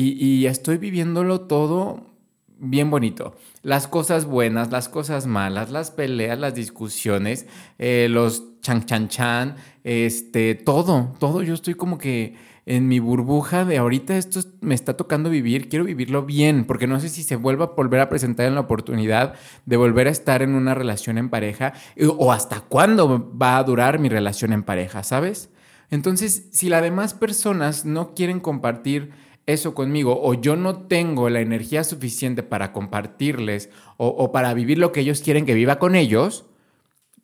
y, 0.00 0.46
estoy 0.46 0.76
viviéndolo 0.76 1.40
todo 1.40 2.17
bien 2.58 2.90
bonito. 2.90 3.36
Las 3.62 3.88
cosas 3.88 4.24
buenas, 4.24 4.70
las 4.70 4.88
cosas 4.88 5.26
malas, 5.26 5.70
las 5.70 5.90
peleas, 5.90 6.38
las 6.38 6.54
discusiones, 6.54 7.46
eh, 7.78 8.08
los 8.10 8.60
chan 8.60 8.84
chan 8.84 9.08
chan, 9.08 9.56
este, 9.84 10.54
todo, 10.54 11.14
todo. 11.18 11.42
Yo 11.42 11.54
estoy 11.54 11.74
como 11.74 11.98
que 11.98 12.36
en 12.66 12.86
mi 12.86 12.98
burbuja 12.98 13.64
de 13.64 13.78
ahorita 13.78 14.18
esto 14.18 14.40
me 14.60 14.74
está 14.74 14.94
tocando 14.94 15.30
vivir, 15.30 15.70
quiero 15.70 15.86
vivirlo 15.86 16.26
bien, 16.26 16.66
porque 16.66 16.86
no 16.86 17.00
sé 17.00 17.08
si 17.08 17.22
se 17.22 17.36
vuelva 17.36 17.64
a 17.64 17.68
volver 17.68 18.00
a 18.00 18.10
presentar 18.10 18.46
en 18.46 18.54
la 18.54 18.60
oportunidad 18.60 19.34
de 19.64 19.76
volver 19.78 20.06
a 20.06 20.10
estar 20.10 20.42
en 20.42 20.54
una 20.54 20.74
relación 20.74 21.16
en 21.16 21.30
pareja 21.30 21.72
o 22.18 22.30
hasta 22.30 22.60
cuándo 22.60 23.32
va 23.40 23.56
a 23.56 23.64
durar 23.64 23.98
mi 23.98 24.10
relación 24.10 24.52
en 24.52 24.64
pareja, 24.64 25.02
¿sabes? 25.02 25.48
Entonces, 25.90 26.48
si 26.52 26.68
las 26.68 26.82
demás 26.82 27.14
personas 27.14 27.86
no 27.86 28.12
quieren 28.14 28.40
compartir 28.40 29.12
eso 29.48 29.74
conmigo 29.74 30.20
o 30.22 30.34
yo 30.34 30.56
no 30.56 30.82
tengo 30.82 31.30
la 31.30 31.40
energía 31.40 31.82
suficiente 31.82 32.42
para 32.42 32.70
compartirles 32.70 33.70
o, 33.96 34.30
para 34.30 34.52
vivir 34.52 34.76
lo 34.76 34.92
que 34.92 35.00
ellos 35.00 35.22
quieren 35.22 35.46
que 35.46 35.54
viva 35.54 35.78
con 35.78 35.96
ellos, 35.96 36.44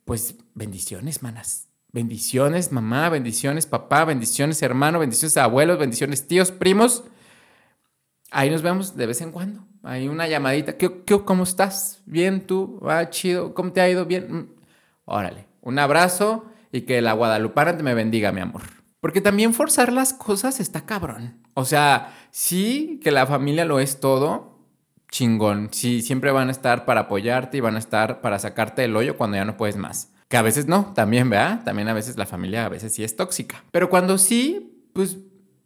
pues 0.05 0.35
bendiciones, 0.55 1.21
manas. 1.21 1.69
Bendiciones, 1.93 2.71
mamá, 2.71 3.09
bendiciones, 3.09 3.67
papá, 3.67 4.05
bendiciones, 4.05 4.61
hermano, 4.63 4.99
bendiciones, 4.99 5.37
abuelos, 5.37 5.77
bendiciones, 5.77 6.27
tíos, 6.27 6.51
primos. 6.51 7.03
Ahí 8.31 8.49
nos 8.49 8.63
vemos 8.63 8.97
de 8.97 9.05
vez 9.05 9.21
en 9.21 9.31
cuando. 9.31 9.63
Hay 9.83 10.07
una 10.07 10.27
llamadita. 10.27 10.77
¿Qué, 10.77 11.03
qué, 11.05 11.23
cómo 11.23 11.43
estás? 11.43 12.01
¿Bien 12.07 12.47
tú? 12.47 12.79
¿Va 12.85 13.09
chido? 13.11 13.53
¿Cómo 13.53 13.71
te 13.71 13.81
ha 13.81 13.89
ido? 13.89 14.05
¿Bien? 14.05 14.35
Mm. 14.35 14.47
Órale. 15.05 15.45
Un 15.61 15.77
abrazo 15.77 16.45
y 16.71 16.81
que 16.81 17.01
la 17.01 17.13
guadalupana 17.13 17.77
te 17.77 17.83
me 17.83 17.93
bendiga, 17.93 18.31
mi 18.31 18.41
amor. 18.41 18.63
Porque 19.05 19.21
también 19.21 19.53
forzar 19.53 19.93
las 19.93 20.13
cosas 20.13 20.59
está 20.59 20.87
cabrón. 20.87 21.35
O 21.53 21.63
sea, 21.63 22.11
sí 22.31 22.99
que 23.03 23.11
la 23.11 23.27
familia 23.27 23.63
lo 23.63 23.79
es 23.79 23.99
todo, 23.99 24.57
chingón. 25.11 25.69
Sí, 25.71 26.01
siempre 26.01 26.31
van 26.31 26.47
a 26.47 26.51
estar 26.51 26.85
para 26.85 27.01
apoyarte 27.01 27.57
y 27.57 27.59
van 27.59 27.75
a 27.75 27.77
estar 27.77 28.19
para 28.21 28.39
sacarte 28.39 28.81
del 28.81 28.95
hoyo 28.95 29.15
cuando 29.15 29.37
ya 29.37 29.45
no 29.45 29.57
puedes 29.57 29.77
más. 29.77 30.11
Que 30.27 30.37
a 30.37 30.41
veces 30.41 30.65
no, 30.65 30.91
también, 30.95 31.29
¿verdad? 31.29 31.63
También 31.63 31.87
a 31.87 31.93
veces 31.93 32.17
la 32.17 32.25
familia 32.25 32.65
a 32.65 32.69
veces 32.69 32.95
sí 32.95 33.03
es 33.03 33.15
tóxica. 33.15 33.63
Pero 33.69 33.91
cuando 33.91 34.17
sí, 34.17 34.89
pues 34.93 35.17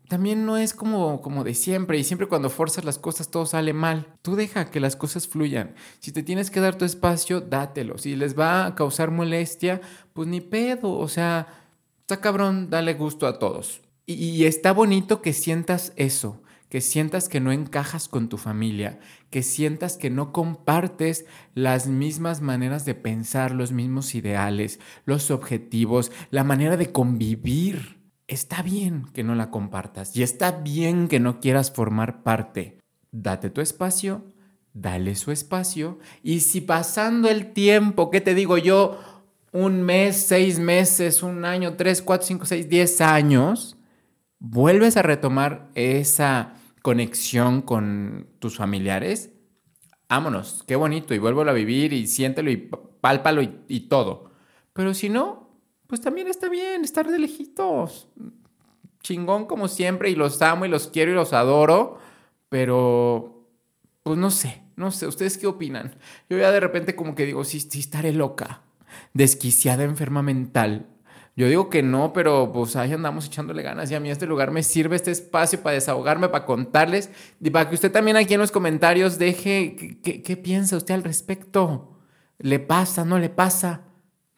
también 0.09 0.45
no 0.45 0.57
es 0.57 0.73
como, 0.73 1.21
como 1.21 1.45
de 1.45 1.53
siempre 1.53 1.97
y 1.97 2.03
siempre 2.03 2.27
cuando 2.27 2.49
forzas 2.49 2.83
las 2.83 2.97
cosas 2.97 3.31
todo 3.31 3.45
sale 3.45 3.71
mal. 3.71 4.07
Tú 4.21 4.35
deja 4.35 4.69
que 4.69 4.81
las 4.81 4.97
cosas 4.97 5.29
fluyan. 5.29 5.75
Si 5.99 6.11
te 6.11 6.23
tienes 6.23 6.51
que 6.51 6.59
dar 6.59 6.75
tu 6.75 6.83
espacio, 6.83 7.39
dátelo. 7.39 7.99
Si 7.99 8.17
les 8.17 8.37
va 8.37 8.65
a 8.65 8.75
causar 8.75 9.11
molestia, 9.11 9.79
pues 10.11 10.27
ni 10.27 10.41
pedo. 10.41 10.91
O 10.91 11.07
sea, 11.07 11.58
está 12.09 12.21
cabrón, 12.21 12.71
dale 12.71 12.95
gusto 12.95 13.27
a 13.27 13.37
todos. 13.37 13.81
Y, 14.07 14.45
está 14.45 14.73
bonito 14.73 15.21
que 15.21 15.31
sientas 15.31 15.93
eso 15.95 16.41
que 16.67 16.81
sientas 16.81 17.29
que 17.29 17.39
no 17.39 17.51
encajas 17.51 18.07
con 18.07 18.29
tu 18.29 18.37
familia, 18.37 18.99
que 19.31 19.41
sientas 19.41 19.97
que 19.97 20.11
no 20.11 20.31
compartes 20.31 21.25
las 21.55 21.87
mismas 21.87 22.41
maneras 22.41 22.85
de 22.85 22.93
pensar, 22.93 23.55
los 23.55 23.71
mismos 23.71 24.13
ideales, 24.13 24.79
los 25.03 25.31
objetivos, 25.31 26.11
la 26.29 26.43
manera 26.43 26.77
de 26.77 26.91
convivir. 26.91 27.99
Está 28.27 28.61
bien 28.61 29.05
que 29.15 29.23
no 29.23 29.33
la 29.33 29.49
compartas 29.49 30.15
y 30.15 30.21
está 30.21 30.51
bien 30.51 31.07
que 31.07 31.19
no 31.19 31.39
quieras 31.39 31.71
formar 31.71 32.21
parte. 32.21 32.77
Date 33.11 33.49
tu 33.49 33.61
espacio, 33.61 34.31
dale 34.71 35.15
su 35.15 35.31
espacio 35.31 35.97
y 36.21 36.41
si 36.41 36.61
pasando 36.61 37.29
el 37.29 37.51
tiempo, 37.51 38.11
¿qué 38.11 38.21
te 38.21 38.35
digo 38.35 38.59
yo? 38.59 38.99
Un 39.51 39.81
mes, 39.81 40.15
seis 40.15 40.59
meses, 40.59 41.23
un 41.23 41.45
año, 41.45 41.75
tres, 41.75 42.01
cuatro, 42.01 42.27
cinco, 42.27 42.45
seis, 42.45 42.69
diez 42.69 43.01
años, 43.01 43.77
vuelves 44.39 44.97
a 44.97 45.01
retomar 45.01 45.69
esa 45.75 46.53
conexión 46.81 47.61
con 47.61 48.27
tus 48.39 48.57
familiares, 48.57 49.31
vámonos, 50.07 50.63
qué 50.67 50.75
bonito, 50.75 51.13
y 51.13 51.19
vuélvelo 51.19 51.51
a 51.51 51.53
vivir 51.53 51.93
y 51.93 52.07
siéntelo 52.07 52.49
y 52.51 52.57
pálpalo 53.01 53.41
y, 53.41 53.59
y 53.67 53.81
todo. 53.81 54.31
Pero 54.73 54.93
si 54.93 55.09
no, 55.09 55.61
pues 55.87 56.01
también 56.01 56.27
está 56.27 56.49
bien 56.49 56.83
estar 56.83 57.09
de 57.09 57.19
lejitos. 57.19 58.07
Chingón 59.01 59.45
como 59.45 59.67
siempre 59.67 60.09
y 60.09 60.15
los 60.15 60.41
amo 60.41 60.65
y 60.65 60.69
los 60.69 60.87
quiero 60.87 61.11
y 61.11 61.15
los 61.15 61.33
adoro, 61.33 61.99
pero 62.49 63.47
pues 64.03 64.17
no 64.17 64.31
sé, 64.31 64.63
no 64.75 64.91
sé, 64.91 65.07
¿ustedes 65.07 65.37
qué 65.37 65.47
opinan? 65.47 65.95
Yo 66.29 66.37
ya 66.37 66.51
de 66.51 66.59
repente 66.59 66.95
como 66.95 67.15
que 67.15 67.25
digo, 67.25 67.43
sí, 67.43 67.59
sí 67.59 67.79
estaré 67.79 68.11
loca, 68.11 68.63
desquiciada, 69.13 69.83
enferma 69.83 70.21
mental, 70.21 70.87
yo 71.39 71.47
digo 71.47 71.69
que 71.69 71.81
no, 71.81 72.11
pero 72.11 72.51
pues 72.51 72.75
ahí 72.75 72.91
andamos 72.91 73.27
echándole 73.27 73.63
ganas 73.63 73.89
y 73.89 73.95
a 73.95 74.01
mí 74.01 74.09
este 74.09 74.25
lugar 74.25 74.51
me 74.51 74.61
sirve, 74.61 74.97
este 74.97 75.11
espacio 75.11 75.61
para 75.61 75.75
desahogarme, 75.75 76.27
para 76.27 76.45
contarles 76.45 77.09
y 77.39 77.49
para 77.49 77.69
que 77.69 77.75
usted 77.75 77.93
también 77.93 78.17
aquí 78.17 78.33
en 78.33 78.41
los 78.41 78.51
comentarios 78.51 79.17
deje 79.17 80.01
qué, 80.03 80.35
piensa 80.35 80.75
usted 80.75 80.95
al 80.95 81.03
respecto. 81.05 81.97
¿Le 82.39 82.59
pasa, 82.59 83.05
no 83.05 83.19
le 83.19 83.29
pasa? 83.29 83.83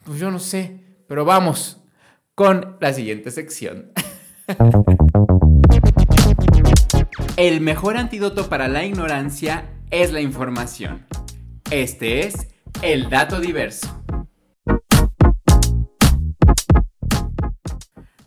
Pues 0.05 0.19
yo 0.19 0.29
no 0.29 0.37
sé, 0.37 0.79
pero 1.07 1.25
vamos 1.25 1.81
con 2.35 2.77
la 2.79 2.93
siguiente 2.93 3.31
sección. 3.31 3.91
El 7.35 7.61
mejor 7.61 7.97
antídoto 7.97 8.47
para 8.47 8.67
la 8.67 8.85
ignorancia 8.85 9.71
es 9.89 10.13
la 10.13 10.21
información. 10.21 11.07
Este 11.71 12.27
es 12.27 12.47
el 12.83 13.09
dato 13.09 13.39
diverso. 13.39 14.03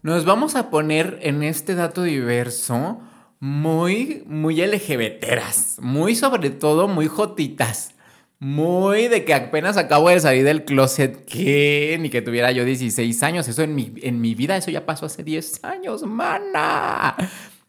Nos 0.04 0.26
vamos 0.26 0.54
a 0.54 0.68
poner 0.68 1.18
en 1.22 1.42
este 1.42 1.74
dato 1.74 2.02
diverso 2.02 3.00
muy, 3.40 4.22
muy 4.26 4.60
LGBTeras, 4.60 5.78
muy 5.80 6.14
sobre 6.14 6.50
todo 6.50 6.88
muy 6.88 7.06
jotitas, 7.06 7.94
muy 8.38 9.08
de 9.08 9.24
que 9.24 9.32
apenas 9.32 9.78
acabo 9.78 10.10
de 10.10 10.20
salir 10.20 10.44
del 10.44 10.66
closet, 10.66 11.24
que 11.24 11.96
ni 12.02 12.10
que 12.10 12.20
tuviera 12.20 12.52
yo 12.52 12.66
16 12.66 13.22
años, 13.22 13.48
eso 13.48 13.62
en 13.62 13.74
mi, 13.74 13.94
en 14.02 14.20
mi 14.20 14.34
vida, 14.34 14.58
eso 14.58 14.70
ya 14.70 14.84
pasó 14.84 15.06
hace 15.06 15.24
10 15.24 15.64
años, 15.64 16.02
mana. 16.02 17.16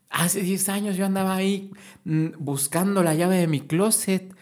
Hace 0.10 0.42
10 0.42 0.68
años 0.68 0.98
yo 0.98 1.06
andaba 1.06 1.36
ahí 1.36 1.72
mm, 2.04 2.32
buscando 2.38 3.01
la 3.01 3.15
llave 3.15 3.38
de 3.38 3.48
mi 3.48 3.62
closet 3.62 4.35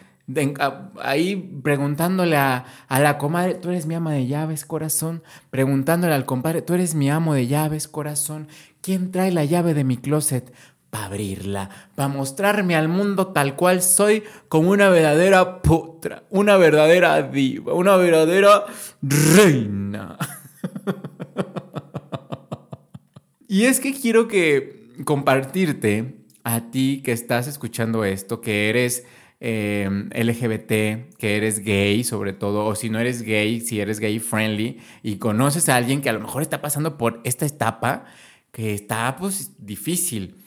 ahí 1.01 1.35
preguntándole 1.63 2.37
a, 2.37 2.65
a, 2.87 2.99
la 2.99 3.17
comadre, 3.17 3.55
tú 3.55 3.69
eres 3.69 3.85
mi 3.85 3.95
ama 3.95 4.13
de 4.13 4.27
llaves, 4.27 4.65
corazón. 4.65 5.23
Preguntándole 5.49 6.13
al 6.13 6.25
compadre, 6.25 6.61
tú 6.61 6.73
eres 6.73 6.95
mi 6.95 7.09
amo 7.09 7.33
de 7.33 7.47
llaves, 7.47 7.87
corazón. 7.87 8.47
¿Quién 8.81 9.11
trae 9.11 9.31
la 9.31 9.45
llave 9.45 9.73
de 9.73 9.83
mi 9.83 9.97
closet? 9.97 10.53
Para 10.89 11.05
abrirla, 11.05 11.69
para 11.95 12.07
mostrarme 12.07 12.75
al 12.75 12.87
mundo 12.87 13.27
tal 13.27 13.55
cual 13.55 13.81
soy 13.81 14.23
como 14.47 14.69
una 14.69 14.89
verdadera 14.89 15.61
putra, 15.61 16.23
una 16.29 16.55
verdadera 16.55 17.21
diva, 17.23 17.73
una 17.73 17.95
verdadera 17.95 18.65
reina. 19.01 20.17
y 23.47 23.63
es 23.63 23.79
que 23.79 23.93
quiero 23.93 24.27
que 24.27 24.91
compartirte 25.03 26.25
a 26.43 26.69
ti 26.69 27.01
que 27.03 27.11
estás 27.11 27.47
escuchando 27.47 28.05
esto, 28.05 28.39
que 28.39 28.69
eres 28.69 29.03
eh, 29.45 29.89
LGBT, 30.15 31.17
que 31.17 31.35
eres 31.35 31.59
gay 31.59 32.05
sobre 32.05 32.31
todo, 32.31 32.65
o 32.65 32.75
si 32.75 32.89
no 32.89 32.97
eres 32.97 33.23
gay, 33.23 33.59
si 33.59 33.81
eres 33.81 33.99
gay 33.99 34.19
friendly 34.19 34.79
y 35.03 35.17
conoces 35.17 35.67
a 35.67 35.75
alguien 35.75 36.01
que 36.01 36.07
a 36.09 36.13
lo 36.13 36.21
mejor 36.21 36.41
está 36.41 36.61
pasando 36.61 36.97
por 36.97 37.19
esta 37.25 37.45
etapa 37.45 38.05
que 38.53 38.73
está 38.73 39.17
pues 39.17 39.51
difícil 39.57 40.37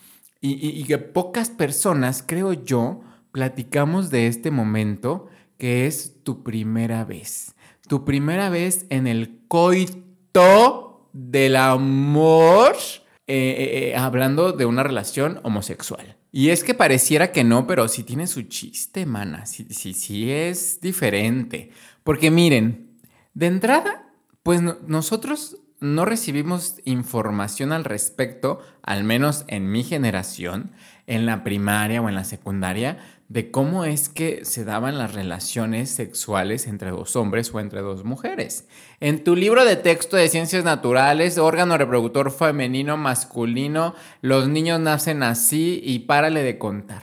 y, 0.41 0.85
que 0.85 0.97
pocas 0.97 1.51
personas, 1.51 2.25
creo 2.27 2.53
yo, 2.53 3.03
platicamos 3.33 4.11
de 4.11 4.29
este 4.29 4.51
momento 4.51 5.29
que 5.59 5.87
es 5.87 6.23
tu 6.23 6.43
primera 6.43 7.05
vez. 7.05 7.55
Tu 7.89 8.05
primera 8.05 8.49
vez 8.49 8.87
en 8.89 9.07
el 9.09 9.41
coito 9.49 11.11
del 11.13 11.57
amor, 11.57 12.77
eh, 13.27 13.93
eh, 13.93 13.97
hablando 13.97 14.53
de 14.53 14.65
una 14.65 14.85
relación 14.85 15.41
homosexual. 15.43 16.17
Y 16.37 16.51
es 16.51 16.63
que 16.63 16.75
pareciera 16.75 17.33
que 17.33 17.45
no, 17.45 17.67
pero 17.67 17.89
sí 17.89 18.03
tiene 18.03 18.27
su 18.27 18.43
chiste, 18.43 19.07
mana. 19.07 19.47
Sí, 19.47 19.67
sí, 19.71 19.95
sí 19.95 20.31
es 20.31 20.83
diferente. 20.83 21.71
Porque 22.05 22.31
miren, 22.31 22.91
de 23.33 23.47
entrada, 23.47 24.13
pues 24.43 24.61
nosotros 24.61 25.57
no 25.81 26.05
recibimos 26.05 26.83
información 26.85 27.73
al 27.73 27.85
respecto, 27.85 28.61
al 28.83 29.03
menos 29.03 29.47
en 29.49 29.73
mi 29.73 29.83
generación, 29.83 30.73
en 31.07 31.25
la 31.25 31.43
primaria 31.43 32.03
o 32.03 32.09
en 32.11 32.15
la 32.15 32.25
secundaria, 32.25 32.99
de 33.29 33.51
cómo 33.51 33.85
es 33.85 34.09
que 34.09 34.45
se 34.45 34.65
daban 34.65 34.99
las 34.99 35.15
relaciones 35.15 35.91
sexuales 35.91 36.67
entre 36.67 36.91
dos 36.91 37.17
hombres 37.17 37.53
o 37.53 37.59
entre 37.59 37.81
dos 37.81 38.05
mujeres. 38.05 38.69
En 39.01 39.25
tu 39.25 39.35
libro 39.35 39.65
de 39.65 39.77
texto 39.77 40.17
de 40.17 40.29
ciencias 40.29 40.65
naturales, 40.65 41.39
órgano 41.39 41.77
reproductor 41.77 42.31
femenino, 42.31 42.97
masculino, 42.97 43.95
los 44.21 44.49
niños 44.49 44.79
nacen 44.79 45.23
así 45.23 45.81
y 45.83 46.01
párale 46.01 46.43
de 46.43 46.59
contar. 46.59 47.03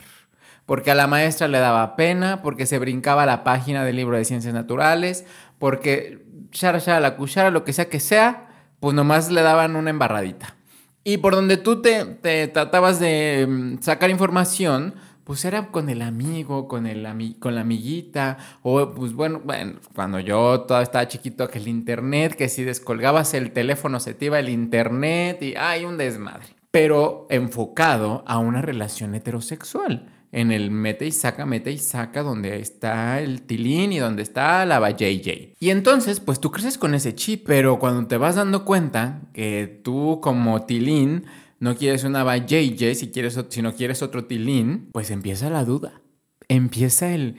Porque 0.65 0.91
a 0.91 0.95
la 0.95 1.07
maestra 1.07 1.49
le 1.49 1.59
daba 1.59 1.97
pena, 1.97 2.41
porque 2.41 2.65
se 2.65 2.79
brincaba 2.79 3.25
la 3.25 3.43
página 3.43 3.83
del 3.83 3.97
libro 3.97 4.15
de 4.15 4.23
ciencias 4.23 4.53
naturales, 4.53 5.25
porque 5.59 6.25
chara, 6.51 6.79
chara, 6.79 7.01
la 7.01 7.17
cuchara, 7.17 7.51
lo 7.51 7.65
que 7.65 7.73
sea 7.73 7.89
que 7.89 7.99
sea, 7.99 8.47
pues 8.79 8.95
nomás 8.95 9.29
le 9.29 9.41
daban 9.41 9.75
una 9.75 9.89
embarradita. 9.89 10.55
Y 11.03 11.17
por 11.17 11.35
donde 11.35 11.57
tú 11.57 11.81
te, 11.81 12.05
tratabas 12.47 12.99
de 12.99 13.45
mm, 13.47 13.81
sacar 13.81 14.09
información, 14.09 14.95
pues 15.23 15.45
era 15.45 15.67
con 15.71 15.89
el 15.89 16.01
amigo, 16.01 16.67
con, 16.67 16.85
el 16.85 17.07
con 17.39 17.55
la 17.55 17.61
amiguita, 17.61 18.37
o 18.61 18.93
pues 18.93 19.13
bueno, 19.13 19.41
bueno, 19.43 19.73
cuando 19.95 20.19
yo 20.19 20.61
todavía 20.61 20.83
estaba 20.83 21.07
chiquito, 21.07 21.47
que 21.49 21.59
el 21.59 21.67
internet, 21.67 22.35
que 22.35 22.49
si 22.49 22.63
descolgabas 22.63 23.33
el 23.33 23.51
teléfono 23.51 23.99
se 23.99 24.13
te 24.13 24.25
iba 24.25 24.39
el 24.39 24.49
internet 24.49 25.41
y 25.41 25.55
hay 25.55 25.85
un 25.85 25.97
desmadre. 25.97 26.47
Pero 26.71 27.27
enfocado 27.29 28.23
a 28.25 28.39
una 28.39 28.61
relación 28.61 29.15
heterosexual, 29.15 30.11
en 30.33 30.51
el 30.51 30.71
mete 30.71 31.05
y 31.05 31.11
saca, 31.11 31.45
mete 31.45 31.71
y 31.71 31.77
saca, 31.77 32.23
donde 32.23 32.59
está 32.59 33.21
el 33.21 33.43
tilín 33.43 33.93
y 33.93 33.99
donde 33.99 34.23
está 34.23 34.65
la 34.65 34.79
JJ. 34.89 35.53
Y 35.59 35.69
entonces, 35.69 36.19
pues 36.19 36.39
tú 36.39 36.49
creces 36.49 36.79
con 36.79 36.95
ese 36.95 37.13
chip, 37.13 37.45
pero 37.45 37.77
cuando 37.77 38.07
te 38.07 38.17
vas 38.17 38.35
dando 38.35 38.65
cuenta 38.65 39.21
que 39.31 39.81
tú 39.83 40.19
como 40.21 40.63
tilín, 40.65 41.25
no 41.63 41.77
quieres 41.77 42.03
una 42.03 42.25
JJ, 42.35 42.93
si, 42.93 43.09
quieres, 43.09 43.39
si 43.47 43.61
no 43.61 43.73
quieres 43.73 44.01
otro 44.01 44.25
tilín, 44.25 44.89
pues 44.91 45.09
empieza 45.11 45.49
la 45.49 45.63
duda. 45.63 46.01
Empieza 46.49 47.15
el, 47.15 47.37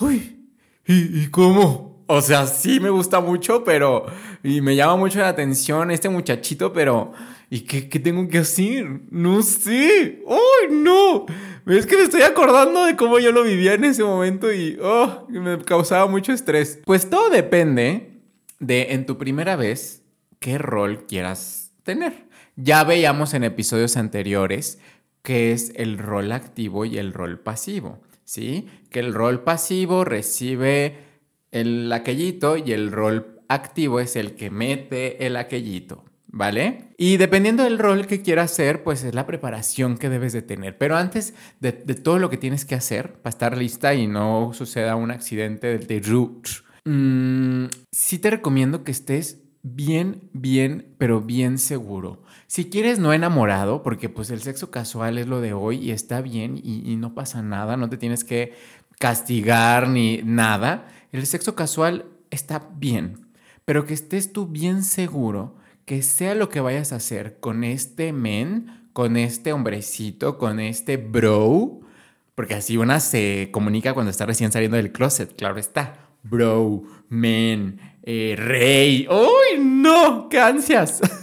uy, 0.00 0.46
¿y, 0.86 1.26
cómo? 1.26 2.02
O 2.06 2.22
sea, 2.22 2.46
sí 2.46 2.80
me 2.80 2.88
gusta 2.88 3.20
mucho, 3.20 3.62
pero, 3.62 4.06
y 4.42 4.62
me 4.62 4.76
llama 4.76 4.96
mucho 4.96 5.18
la 5.18 5.28
atención 5.28 5.90
este 5.90 6.08
muchachito, 6.08 6.72
pero, 6.72 7.12
¿y 7.50 7.60
qué, 7.60 7.90
qué 7.90 7.98
tengo 7.98 8.26
que 8.28 8.38
hacer? 8.38 9.02
No 9.10 9.42
sé. 9.42 10.22
¡Uy, 10.26 10.74
no! 10.74 11.26
Es 11.66 11.84
que 11.84 11.98
me 11.98 12.04
estoy 12.04 12.22
acordando 12.22 12.86
de 12.86 12.96
cómo 12.96 13.18
yo 13.18 13.30
lo 13.30 13.42
vivía 13.42 13.74
en 13.74 13.84
ese 13.84 14.02
momento 14.02 14.50
y, 14.50 14.78
oh, 14.82 15.26
me 15.28 15.58
causaba 15.58 16.06
mucho 16.06 16.32
estrés. 16.32 16.80
Pues 16.86 17.10
todo 17.10 17.28
depende 17.28 18.22
de 18.58 18.94
en 18.94 19.04
tu 19.04 19.18
primera 19.18 19.54
vez 19.56 20.02
qué 20.38 20.56
rol 20.56 21.04
quieras 21.06 21.72
tener. 21.82 22.29
Ya 22.62 22.84
veíamos 22.84 23.32
en 23.32 23.44
episodios 23.44 23.96
anteriores 23.96 24.78
qué 25.22 25.52
es 25.52 25.72
el 25.76 25.96
rol 25.96 26.30
activo 26.32 26.84
y 26.84 26.98
el 26.98 27.14
rol 27.14 27.38
pasivo, 27.38 28.00
¿sí? 28.24 28.68
Que 28.90 29.00
el 29.00 29.14
rol 29.14 29.42
pasivo 29.44 30.04
recibe 30.04 30.98
el 31.52 31.90
aquellito 31.90 32.58
y 32.58 32.72
el 32.72 32.92
rol 32.92 33.40
activo 33.48 33.98
es 33.98 34.14
el 34.14 34.34
que 34.34 34.50
mete 34.50 35.26
el 35.26 35.36
aquellito, 35.36 36.04
¿vale? 36.26 36.90
Y 36.98 37.16
dependiendo 37.16 37.64
del 37.64 37.78
rol 37.78 38.06
que 38.06 38.20
quieras 38.20 38.52
hacer, 38.52 38.82
pues 38.82 39.04
es 39.04 39.14
la 39.14 39.26
preparación 39.26 39.96
que 39.96 40.10
debes 40.10 40.34
de 40.34 40.42
tener. 40.42 40.76
Pero 40.76 40.96
antes 40.96 41.34
de, 41.60 41.72
todo 41.72 42.18
lo 42.18 42.28
que 42.28 42.36
tienes 42.36 42.66
que 42.66 42.74
hacer 42.74 43.14
para 43.14 43.30
estar 43.30 43.56
lista 43.56 43.94
y 43.94 44.06
no 44.06 44.52
suceda 44.52 44.96
un 44.96 45.10
accidente 45.10 45.78
del 45.78 46.04
root, 46.04 46.46
mmm, 46.84 47.66
sí 47.90 48.18
te 48.18 48.30
recomiendo 48.30 48.84
que 48.84 48.92
estés 48.92 49.38
bien, 49.62 50.28
bien, 50.32 50.94
pero 50.98 51.20
bien 51.20 51.58
seguro. 51.58 52.22
Si 52.50 52.68
quieres 52.68 52.98
no 52.98 53.12
enamorado, 53.12 53.84
porque 53.84 54.08
pues 54.08 54.28
el 54.30 54.42
sexo 54.42 54.72
casual 54.72 55.18
es 55.18 55.28
lo 55.28 55.40
de 55.40 55.52
hoy 55.52 55.76
y 55.76 55.92
está 55.92 56.20
bien 56.20 56.60
y, 56.60 56.96
no 56.96 57.14
pasa 57.14 57.42
nada, 57.42 57.76
no 57.76 57.88
te 57.88 57.96
tienes 57.96 58.24
que 58.24 58.54
castigar 58.98 59.88
ni 59.88 60.22
nada. 60.24 60.88
El 61.12 61.24
sexo 61.28 61.54
casual 61.54 62.06
está 62.32 62.68
bien, 62.74 63.28
pero 63.64 63.86
que 63.86 63.94
estés 63.94 64.32
tú 64.32 64.48
bien 64.48 64.82
seguro 64.82 65.54
que 65.84 66.02
sea 66.02 66.34
lo 66.34 66.48
que 66.48 66.58
vayas 66.58 66.92
a 66.92 66.96
hacer 66.96 67.38
con 67.38 67.62
este 67.62 68.12
men, 68.12 68.88
con 68.94 69.16
este 69.16 69.52
hombrecito, 69.52 70.36
con 70.36 70.58
este 70.58 70.96
bro, 70.96 71.82
porque 72.34 72.54
así 72.54 72.76
una 72.76 72.98
se 72.98 73.50
comunica 73.52 73.94
cuando 73.94 74.10
está 74.10 74.26
recién 74.26 74.50
saliendo 74.50 74.76
del 74.76 74.90
closet, 74.90 75.36
claro 75.36 75.56
está. 75.56 76.08
Bro, 76.24 76.82
men, 77.08 77.78
eh, 78.02 78.34
rey. 78.36 79.06
¡Uy, 79.08 79.64
no! 79.64 80.28
¡Qué 80.28 80.40
ansias! 80.40 81.00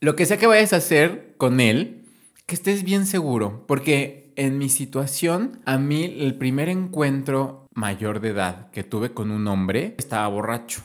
Lo 0.00 0.16
que 0.16 0.26
sea 0.26 0.36
que 0.36 0.46
vayas 0.46 0.72
a 0.72 0.76
hacer 0.76 1.34
con 1.36 1.60
él, 1.60 2.04
que 2.46 2.54
estés 2.54 2.84
bien 2.84 3.06
seguro, 3.06 3.64
porque 3.66 4.32
en 4.36 4.58
mi 4.58 4.68
situación, 4.68 5.60
a 5.64 5.78
mí 5.78 6.16
el 6.18 6.36
primer 6.36 6.68
encuentro 6.68 7.66
mayor 7.72 8.20
de 8.20 8.30
edad 8.30 8.70
que 8.70 8.84
tuve 8.84 9.12
con 9.12 9.30
un 9.30 9.46
hombre 9.48 9.94
estaba 9.98 10.26
borracho. 10.28 10.82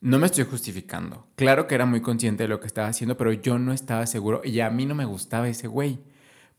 No 0.00 0.18
me 0.18 0.26
estoy 0.26 0.44
justificando. 0.44 1.26
Claro 1.36 1.66
que 1.66 1.74
era 1.74 1.84
muy 1.84 2.00
consciente 2.00 2.44
de 2.44 2.48
lo 2.48 2.60
que 2.60 2.66
estaba 2.66 2.88
haciendo, 2.88 3.16
pero 3.16 3.32
yo 3.32 3.58
no 3.58 3.72
estaba 3.72 4.06
seguro 4.06 4.40
y 4.44 4.60
a 4.60 4.70
mí 4.70 4.86
no 4.86 4.94
me 4.94 5.04
gustaba 5.04 5.48
ese 5.48 5.68
güey. 5.68 6.00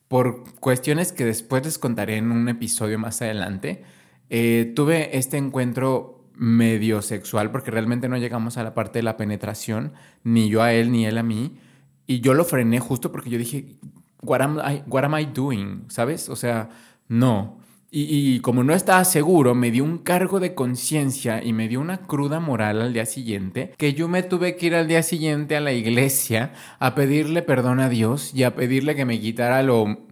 Por 0.07 0.43
cuestiones 0.59 1.11
que 1.11 1.25
después 1.25 1.63
les 1.63 1.79
contaré 1.79 2.17
en 2.17 2.31
un 2.31 2.49
episodio 2.49 2.99
más 2.99 3.21
adelante, 3.21 3.83
eh, 4.29 4.71
tuve 4.75 5.17
este 5.17 5.37
encuentro 5.37 6.20
medio 6.41 7.03
sexual, 7.03 7.51
porque 7.51 7.69
realmente 7.69 8.09
no 8.09 8.17
llegamos 8.17 8.57
a 8.57 8.63
la 8.63 8.73
parte 8.73 8.97
de 8.97 9.03
la 9.03 9.15
penetración, 9.15 9.93
ni 10.23 10.49
yo 10.49 10.63
a 10.63 10.73
él, 10.73 10.91
ni 10.91 11.05
él 11.05 11.19
a 11.19 11.23
mí. 11.23 11.59
Y 12.07 12.21
yo 12.21 12.33
lo 12.33 12.45
frené 12.45 12.79
justo 12.79 13.11
porque 13.11 13.29
yo 13.29 13.37
dije, 13.37 13.77
what 14.23 14.41
am 14.41 14.57
I, 14.57 14.81
what 14.87 15.03
am 15.03 15.15
I 15.19 15.25
doing? 15.25 15.85
¿Sabes? 15.89 16.29
O 16.29 16.35
sea, 16.35 16.69
no. 17.07 17.59
Y, 17.91 18.39
como 18.39 18.63
no 18.63 18.73
estaba 18.73 19.03
seguro, 19.03 19.53
me 19.53 19.69
dio 19.69 19.83
un 19.83 19.99
cargo 19.99 20.39
de 20.39 20.55
conciencia 20.55 21.43
y 21.43 21.53
me 21.53 21.67
dio 21.67 21.79
una 21.79 21.97
cruda 21.97 22.39
moral 22.39 22.81
al 22.81 22.93
día 22.93 23.05
siguiente, 23.05 23.73
que 23.77 23.93
yo 23.93 24.07
me 24.07 24.23
tuve 24.23 24.55
que 24.55 24.67
ir 24.67 24.75
al 24.75 24.87
día 24.87 25.03
siguiente 25.03 25.57
a 25.57 25.61
la 25.61 25.73
iglesia 25.73 26.53
a 26.79 26.95
pedirle 26.95 27.43
perdón 27.43 27.81
a 27.81 27.89
Dios 27.89 28.33
y 28.33 28.43
a 28.43 28.55
pedirle 28.55 28.95
que 28.95 29.05
me 29.05 29.19
quitara 29.19 29.61
lo 29.61 30.07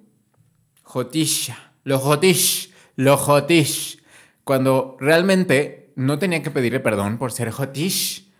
jotisha, 0.84 1.72
lo 1.86 2.00
jotish, 2.00 2.72
lo 2.98 3.16
jotish, 3.16 4.04
cuando 4.44 4.98
realmente 5.00 5.80
no 6.00 6.18
tenía 6.18 6.42
que 6.42 6.52
pedirle 6.52 6.80
perdón 6.80 7.18
por 7.18 7.32
ser 7.32 7.50
hotish, 7.50 8.32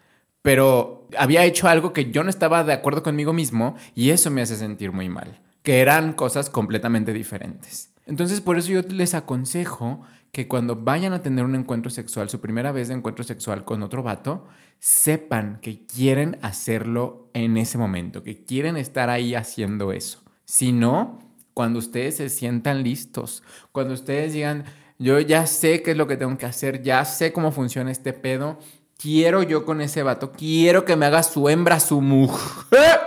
pero 0.42 1.08
había 1.18 1.44
hecho 1.44 1.68
algo 1.68 1.94
que 1.94 2.12
yo 2.12 2.24
no 2.24 2.30
estaba 2.30 2.64
de 2.64 2.74
acuerdo 2.74 3.04
conmigo 3.04 3.34
mismo 3.34 3.76
y 3.94 4.12
eso 4.12 4.32
me 4.32 4.42
hace 4.42 4.56
sentir 4.56 4.92
muy 4.92 5.10
mal, 5.10 5.42
que 5.62 5.82
eran 5.82 6.14
cosas 6.14 6.50
completamente 6.50 7.14
diferentes. 7.14 7.92
Entonces 8.06 8.42
por 8.42 8.58
eso 8.58 8.72
yo 8.72 8.82
les 8.82 9.14
aconsejo 9.14 10.02
que 10.32 10.48
cuando 10.48 10.76
vayan 10.76 11.14
a 11.14 11.22
tener 11.22 11.44
un 11.44 11.56
encuentro 11.56 11.92
sexual, 11.92 12.30
su 12.30 12.40
primera 12.40 12.72
vez 12.72 12.88
de 12.88 12.94
encuentro 12.94 13.24
sexual 13.24 13.66
con 13.66 13.84
otro 13.84 14.04
vato, 14.04 14.48
sepan 14.80 15.60
que 15.62 15.86
quieren 15.86 16.38
hacerlo 16.42 17.30
en 17.34 17.58
ese 17.58 17.78
momento, 17.78 18.24
que 18.24 18.46
quieren 18.46 18.78
estar 18.78 19.10
ahí 19.10 19.36
haciendo 19.36 19.92
eso. 19.92 20.24
Si 20.46 20.72
no, 20.72 21.20
cuando 21.54 21.80
ustedes 21.80 22.18
se 22.18 22.30
sientan 22.30 22.84
listos, 22.84 23.44
cuando 23.72 23.94
ustedes 23.94 24.34
digan, 24.34 24.64
yo 25.00 25.20
ya 25.22 25.48
sé 25.48 25.82
qué 25.82 25.92
es 25.92 25.98
lo 25.98 26.08
que 26.08 26.18
tengo 26.18 26.38
que 26.38 26.46
hacer, 26.46 26.84
ya 26.84 27.06
sé 27.06 27.32
cómo 27.32 27.52
funciona 27.52 27.90
este 27.90 28.12
pedo. 28.12 28.60
Quiero 28.98 29.44
yo 29.44 29.66
con 29.66 29.80
ese 29.80 30.04
vato, 30.04 30.34
quiero 30.34 30.84
que 30.84 30.98
me 30.98 31.06
haga 31.06 31.24
su 31.24 31.48
hembra, 31.48 31.80
su 31.80 32.02
mujer. 32.02 33.00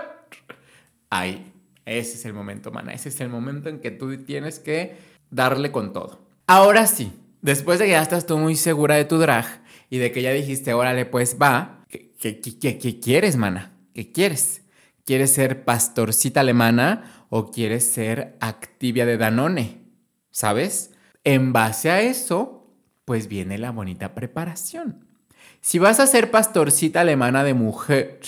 Ay, 1.10 1.52
ese 1.84 2.14
es 2.14 2.24
el 2.24 2.32
momento, 2.32 2.70
mana. 2.70 2.94
Ese 2.94 3.10
es 3.10 3.20
el 3.20 3.28
momento 3.28 3.68
en 3.68 3.78
que 3.78 3.90
tú 3.90 4.16
tienes 4.24 4.58
que 4.58 4.96
darle 5.30 5.70
con 5.70 5.92
todo. 5.92 6.20
Ahora 6.46 6.86
sí, 6.86 7.12
después 7.42 7.78
de 7.78 7.84
que 7.84 7.90
ya 7.90 8.02
estás 8.02 8.24
tú 8.24 8.38
muy 8.38 8.56
segura 8.56 8.94
de 8.94 9.04
tu 9.04 9.18
drag 9.18 9.62
y 9.90 9.98
de 9.98 10.12
que 10.12 10.22
ya 10.22 10.32
dijiste, 10.32 10.72
órale, 10.72 11.04
pues 11.04 11.36
va, 11.40 11.84
¿qué, 11.88 12.10
qué, 12.18 12.40
qué, 12.40 12.78
qué 12.78 13.00
quieres, 13.00 13.36
mana? 13.36 13.72
¿Qué 13.92 14.10
quieres? 14.10 14.62
¿Quieres 15.04 15.34
ser 15.34 15.64
pastorcita 15.66 16.40
alemana 16.40 17.26
o 17.28 17.50
quieres 17.50 17.84
ser 17.84 18.38
activia 18.40 19.04
de 19.04 19.18
Danone? 19.18 19.82
¿Sabes? 20.30 20.91
En 21.24 21.52
base 21.52 21.90
a 21.90 22.00
eso, 22.00 22.66
pues 23.04 23.28
viene 23.28 23.58
la 23.58 23.70
bonita 23.70 24.14
preparación. 24.14 25.06
Si 25.60 25.78
vas 25.78 26.00
a 26.00 26.06
ser 26.06 26.30
pastorcita 26.30 27.00
alemana 27.00 27.44
de 27.44 27.54
mujer, 27.54 28.20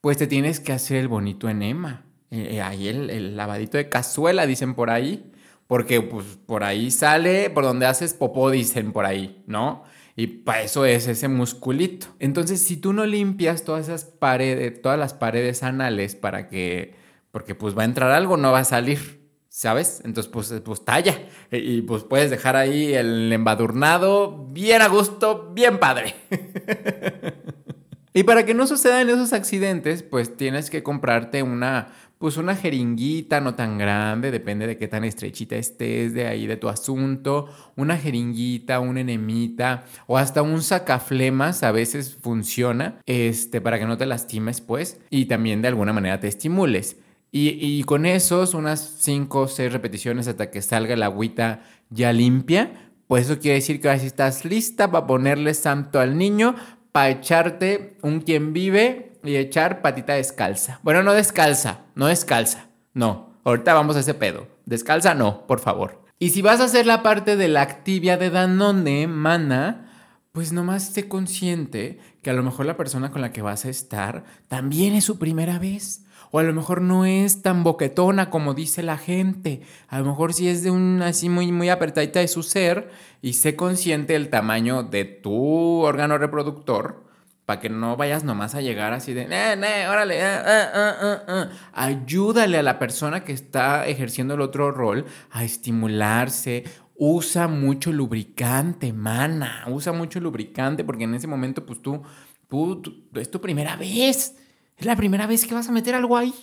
pues 0.00 0.16
te 0.16 0.26
tienes 0.26 0.60
que 0.60 0.72
hacer 0.72 0.96
el 0.96 1.08
bonito 1.08 1.48
enema. 1.48 2.04
Eh, 2.30 2.56
eh, 2.56 2.62
ahí 2.62 2.88
el, 2.88 3.36
lavadito 3.36 3.76
de 3.76 3.88
cazuela, 3.88 4.46
dicen 4.46 4.74
por 4.74 4.90
ahí. 4.90 5.30
Porque 5.66 6.02
pues 6.02 6.38
por 6.46 6.62
ahí 6.62 6.90
sale, 6.90 7.48
por 7.50 7.64
donde 7.64 7.86
haces 7.86 8.14
popó, 8.14 8.50
dicen 8.50 8.92
por 8.92 9.06
ahí, 9.06 9.42
¿no? 9.46 9.84
Y 10.16 10.26
para 10.26 10.62
eso 10.62 10.84
es 10.84 11.08
ese 11.08 11.28
musculito. 11.28 12.06
Entonces, 12.18 12.60
si 12.62 12.76
tú 12.76 12.92
no 12.92 13.06
limpias 13.06 13.64
todas 13.64 13.88
esas 13.88 14.04
paredes, 14.04 14.80
todas 14.80 14.98
las 14.98 15.14
paredes 15.14 15.62
anales 15.62 16.16
para 16.16 16.48
que, 16.48 16.94
porque 17.30 17.54
pues 17.54 17.76
va 17.76 17.82
a 17.82 17.86
entrar 17.86 18.10
algo, 18.10 18.36
no 18.36 18.52
va 18.52 18.60
a 18.60 18.64
salir. 18.64 19.23
¿Sabes? 19.54 20.02
Entonces, 20.04 20.30
pues, 20.32 20.52
pues 20.64 20.84
talla. 20.84 21.16
Y 21.52 21.82
pues 21.82 22.02
puedes 22.02 22.28
dejar 22.28 22.56
ahí 22.56 22.92
el 22.92 23.32
embadurnado 23.32 24.48
bien 24.50 24.82
a 24.82 24.88
gusto, 24.88 25.52
bien 25.54 25.78
padre. 25.78 26.16
y 28.12 28.24
para 28.24 28.44
que 28.44 28.52
no 28.52 28.66
sucedan 28.66 29.08
esos 29.08 29.32
accidentes, 29.32 30.02
pues 30.02 30.36
tienes 30.36 30.70
que 30.70 30.82
comprarte 30.82 31.44
una, 31.44 31.92
pues 32.18 32.36
una 32.36 32.56
jeringuita 32.56 33.40
no 33.40 33.54
tan 33.54 33.78
grande, 33.78 34.32
depende 34.32 34.66
de 34.66 34.76
qué 34.76 34.88
tan 34.88 35.04
estrechita 35.04 35.54
estés 35.54 36.14
de 36.14 36.26
ahí 36.26 36.48
de 36.48 36.56
tu 36.56 36.68
asunto, 36.68 37.48
una 37.76 37.96
jeringuita, 37.96 38.80
un 38.80 38.98
enemita 38.98 39.84
o 40.08 40.18
hasta 40.18 40.42
un 40.42 40.62
sacaflemas 40.62 41.62
a 41.62 41.70
veces 41.70 42.18
funciona, 42.20 42.98
este, 43.06 43.60
para 43.60 43.78
que 43.78 43.86
no 43.86 43.96
te 43.98 44.06
lastimes 44.06 44.60
pues 44.60 45.00
y 45.10 45.26
también 45.26 45.62
de 45.62 45.68
alguna 45.68 45.92
manera 45.92 46.18
te 46.18 46.26
estimules. 46.26 46.96
Y, 47.36 47.82
con 47.82 48.06
esos, 48.06 48.54
unas 48.54 48.98
5 49.00 49.40
o 49.40 49.48
6 49.48 49.72
repeticiones 49.72 50.28
hasta 50.28 50.52
que 50.52 50.62
salga 50.62 50.94
la 50.94 51.06
agüita 51.06 51.64
ya 51.90 52.12
limpia, 52.12 52.92
pues 53.08 53.24
eso 53.24 53.40
quiere 53.40 53.56
decir 53.56 53.80
que 53.80 53.88
ahora 53.88 53.98
sí 53.98 54.06
estás 54.06 54.44
lista 54.44 54.92
para 54.92 55.08
ponerle 55.08 55.52
santo 55.54 55.98
al 55.98 56.16
niño, 56.16 56.54
para 56.92 57.10
echarte 57.10 57.98
un 58.02 58.20
quien 58.20 58.52
vive 58.52 59.18
y 59.24 59.34
echar 59.34 59.82
patita 59.82 60.14
descalza. 60.14 60.78
Bueno, 60.84 61.02
no 61.02 61.12
descalza, 61.12 61.80
no 61.96 62.06
descalza, 62.06 62.68
no. 62.92 63.34
Ahorita 63.42 63.74
vamos 63.74 63.96
a 63.96 64.00
ese 64.00 64.14
pedo. 64.14 64.46
Descalza 64.64 65.14
no, 65.14 65.44
por 65.48 65.58
favor. 65.58 66.04
Y 66.20 66.30
si 66.30 66.40
vas 66.40 66.60
a 66.60 66.66
hacer 66.66 66.86
la 66.86 67.02
parte 67.02 67.34
de 67.34 67.48
la 67.48 67.62
activia 67.62 68.16
de 68.16 68.30
Danone, 68.30 69.08
mana, 69.08 69.90
pues 70.30 70.52
nomás 70.52 70.84
sé 70.84 71.08
consciente 71.08 71.98
que 72.22 72.30
a 72.30 72.34
lo 72.34 72.44
mejor 72.44 72.66
la 72.66 72.76
persona 72.76 73.10
con 73.10 73.22
la 73.22 73.32
que 73.32 73.42
vas 73.42 73.64
a 73.64 73.70
estar 73.70 74.22
también 74.46 74.94
es 74.94 75.02
su 75.02 75.18
primera 75.18 75.58
vez 75.58 76.03
o 76.34 76.40
a 76.40 76.42
lo 76.42 76.52
mejor 76.52 76.82
no 76.82 77.04
es 77.04 77.42
tan 77.42 77.62
boquetona 77.62 78.28
como 78.28 78.54
dice 78.54 78.82
la 78.82 78.98
gente, 78.98 79.60
a 79.86 80.00
lo 80.00 80.06
mejor 80.06 80.34
sí 80.34 80.48
es 80.48 80.64
de 80.64 80.72
un 80.72 81.00
así 81.00 81.28
muy, 81.28 81.52
muy 81.52 81.68
apretadita 81.68 82.18
de 82.18 82.26
su 82.26 82.42
ser 82.42 82.90
y 83.22 83.34
sé 83.34 83.54
consciente 83.54 84.14
del 84.14 84.30
tamaño 84.30 84.82
de 84.82 85.04
tu 85.04 85.82
órgano 85.82 86.18
reproductor 86.18 87.04
para 87.44 87.60
que 87.60 87.68
no 87.68 87.96
vayas 87.96 88.24
nomás 88.24 88.56
a 88.56 88.62
llegar 88.62 88.92
así 88.92 89.14
de, 89.14 89.28
eh, 89.30 89.86
órale, 89.88 90.18
eh, 90.18 90.40
eh, 90.44 91.44
ayúdale 91.72 92.58
a 92.58 92.64
la 92.64 92.80
persona 92.80 93.22
que 93.22 93.32
está 93.32 93.86
ejerciendo 93.86 94.34
el 94.34 94.40
otro 94.40 94.72
rol 94.72 95.04
a 95.30 95.44
estimularse. 95.44 96.64
Usa 96.96 97.46
mucho 97.46 97.92
lubricante, 97.92 98.92
mana, 98.92 99.66
usa 99.68 99.92
mucho 99.92 100.18
lubricante 100.18 100.82
porque 100.82 101.04
en 101.04 101.14
ese 101.14 101.28
momento 101.28 101.64
pues 101.64 101.80
tú, 101.80 102.02
tú, 102.48 103.04
es 103.14 103.30
tu 103.30 103.40
primera 103.40 103.76
vez. 103.76 104.34
Es 104.76 104.86
la 104.86 104.96
primera 104.96 105.26
vez 105.26 105.46
que 105.46 105.54
vas 105.54 105.68
a 105.68 105.72
meter 105.72 105.94
algo 105.94 106.16
ahí. 106.16 106.34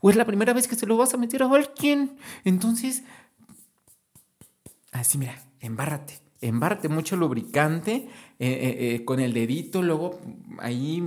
O 0.00 0.10
es 0.10 0.16
la 0.16 0.24
primera 0.24 0.52
vez 0.52 0.66
que 0.68 0.76
se 0.76 0.86
lo 0.86 0.96
vas 0.96 1.12
a 1.14 1.18
meter 1.18 1.42
a 1.42 1.46
alguien. 1.46 2.16
Entonces, 2.44 3.02
así 4.92 5.18
mira, 5.18 5.42
embárrate 5.60 6.20
embárrate 6.40 6.88
mucho 6.88 7.16
lubricante 7.16 7.92
eh, 7.92 8.08
eh, 8.38 8.76
eh, 8.94 9.04
con 9.04 9.20
el 9.20 9.32
dedito, 9.32 9.82
luego 9.82 10.20
ahí... 10.58 11.02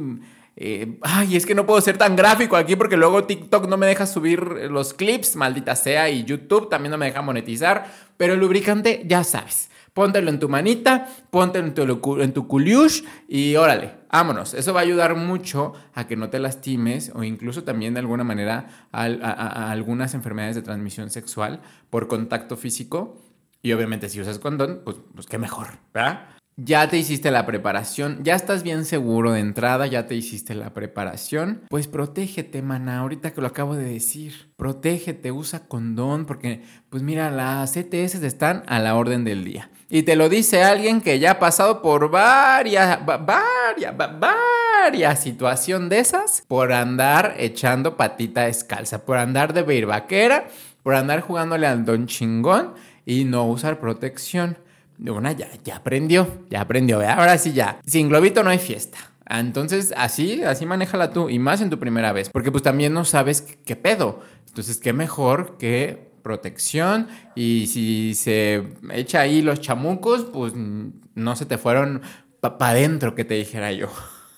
ay, 1.01 1.35
es 1.35 1.45
que 1.45 1.55
no 1.55 1.65
puedo 1.65 1.81
ser 1.81 1.97
tan 1.97 2.15
gráfico 2.15 2.55
aquí 2.55 2.75
porque 2.75 2.97
luego 2.97 3.23
TikTok 3.23 3.67
no 3.67 3.77
me 3.77 3.87
deja 3.87 4.05
subir 4.05 4.39
los 4.69 4.93
clips, 4.93 5.35
maldita 5.35 5.75
sea, 5.75 6.09
y 6.09 6.23
YouTube 6.23 6.69
también 6.69 6.91
no 6.91 6.97
me 6.97 7.07
deja 7.07 7.21
monetizar, 7.21 7.91
pero 8.17 8.33
el 8.33 8.39
lubricante 8.39 9.03
ya 9.05 9.23
sabes. 9.23 9.69
Póntelo 9.93 10.29
en 10.29 10.39
tu 10.39 10.49
manita, 10.49 11.07
póntelo 11.29 11.67
en 11.67 11.73
tu, 11.73 12.19
en 12.19 12.31
culiush 12.31 13.03
y 13.27 13.55
órale, 13.55 13.93
vámonos. 14.11 14.55
Eso 14.55 14.73
va 14.73 14.79
a 14.79 14.83
ayudar 14.83 15.15
mucho 15.15 15.73
a 15.93 16.07
que 16.07 16.15
no 16.15 16.29
te 16.29 16.39
lastimes 16.39 17.11
o 17.13 17.23
incluso 17.23 17.63
también 17.63 17.93
de 17.93 17.99
alguna 17.99 18.23
manera 18.23 18.87
a, 18.91 19.71
algunas 19.71 20.15
enfermedades 20.15 20.55
de 20.55 20.63
transmisión 20.63 21.11
sexual 21.11 21.61
por 21.91 22.07
contacto 22.07 22.57
físico 22.57 23.21
y 23.61 23.71
obviamente 23.71 24.09
si 24.09 24.19
usas 24.19 24.39
condón, 24.39 24.81
pues, 24.83 24.97
pues 25.13 25.27
qué 25.27 25.37
mejor, 25.37 25.67
¿verdad? 25.93 26.27
Ya 26.55 26.87
te 26.87 26.97
hiciste 26.97 27.31
la 27.31 27.47
preparación, 27.47 28.19
ya 28.23 28.35
estás 28.35 28.61
bien 28.61 28.85
seguro 28.85 29.31
de 29.31 29.39
entrada, 29.39 29.87
ya 29.87 30.05
te 30.05 30.13
hiciste 30.13 30.53
la 30.53 30.71
preparación. 30.71 31.61
Pues 31.67 31.87
protégete, 31.87 32.61
mana, 32.61 32.99
ahorita 32.99 33.33
que 33.33 33.41
lo 33.41 33.47
acabo 33.47 33.75
de 33.75 33.85
decir. 33.85 34.51
Protégete, 34.55 35.31
usa 35.31 35.67
condón, 35.67 36.27
porque 36.27 36.61
pues 36.89 37.01
mira, 37.01 37.31
las 37.31 37.75
ETS 37.75 38.15
están 38.15 38.61
a 38.67 38.77
la 38.77 38.95
orden 38.95 39.23
del 39.23 39.43
día. 39.43 39.71
Y 39.93 40.01
te 40.01 40.15
lo 40.15 40.27
dice 40.27 40.63
alguien 40.63 41.01
que 41.01 41.19
ya 41.19 41.33
ha 41.33 41.39
pasado 41.39 41.83
por 41.83 42.09
varias, 42.09 42.97
varias, 43.05 43.93
varias 43.95 45.21
situaciones 45.21 45.87
de 45.91 45.99
esas 45.99 46.43
por 46.47 46.73
andar 46.73 47.35
echando 47.37 47.95
patita 47.95 48.45
descalza, 48.45 49.05
por 49.05 49.17
andar 49.17 49.53
de 49.53 49.85
vaquera, 49.85 50.47
por 50.81 50.95
andar 50.95 51.21
jugándole 51.21 51.67
al 51.67 51.85
don 51.85 52.07
chingón 52.07 52.73
y 53.05 53.25
no 53.25 53.45
usar 53.45 53.79
protección. 53.79 54.57
Una 54.97 55.31
ya, 55.31 55.49
ya 55.63 55.75
aprendió, 55.75 56.27
ya 56.49 56.61
aprendió. 56.61 56.99
Ahora 57.07 57.37
sí 57.37 57.53
ya. 57.53 57.79
Sin 57.85 58.09
globito 58.09 58.41
no 58.41 58.49
hay 58.49 58.57
fiesta. 58.57 58.97
Entonces, 59.29 59.93
así, 59.95 60.41
así 60.41 60.65
manéjala 60.65 61.11
tú. 61.11 61.29
Y 61.29 61.37
más 61.37 61.61
en 61.61 61.69
tu 61.69 61.77
primera 61.77 62.11
vez. 62.13 62.31
Porque 62.31 62.51
pues 62.51 62.63
también 62.63 62.93
no 62.93 63.05
sabes 63.05 63.43
qué, 63.63 63.75
pedo. 63.75 64.21
Entonces, 64.47 64.79
qué 64.79 64.91
mejor 64.91 65.55
que 65.59 66.12
protección. 66.23 67.07
Y 67.35 67.67
si 67.67 68.15
se 68.15 68.75
echa 68.91 69.21
ahí 69.21 69.41
los 69.41 69.61
chamucos, 69.61 70.23
pues 70.23 70.53
no 70.55 71.35
se 71.35 71.45
te 71.45 71.57
fueron 71.57 72.01
para 72.39 72.69
adentro, 72.69 73.13
que 73.13 73.25
te 73.25 73.35
dijera 73.35 73.71
yo. 73.71 73.89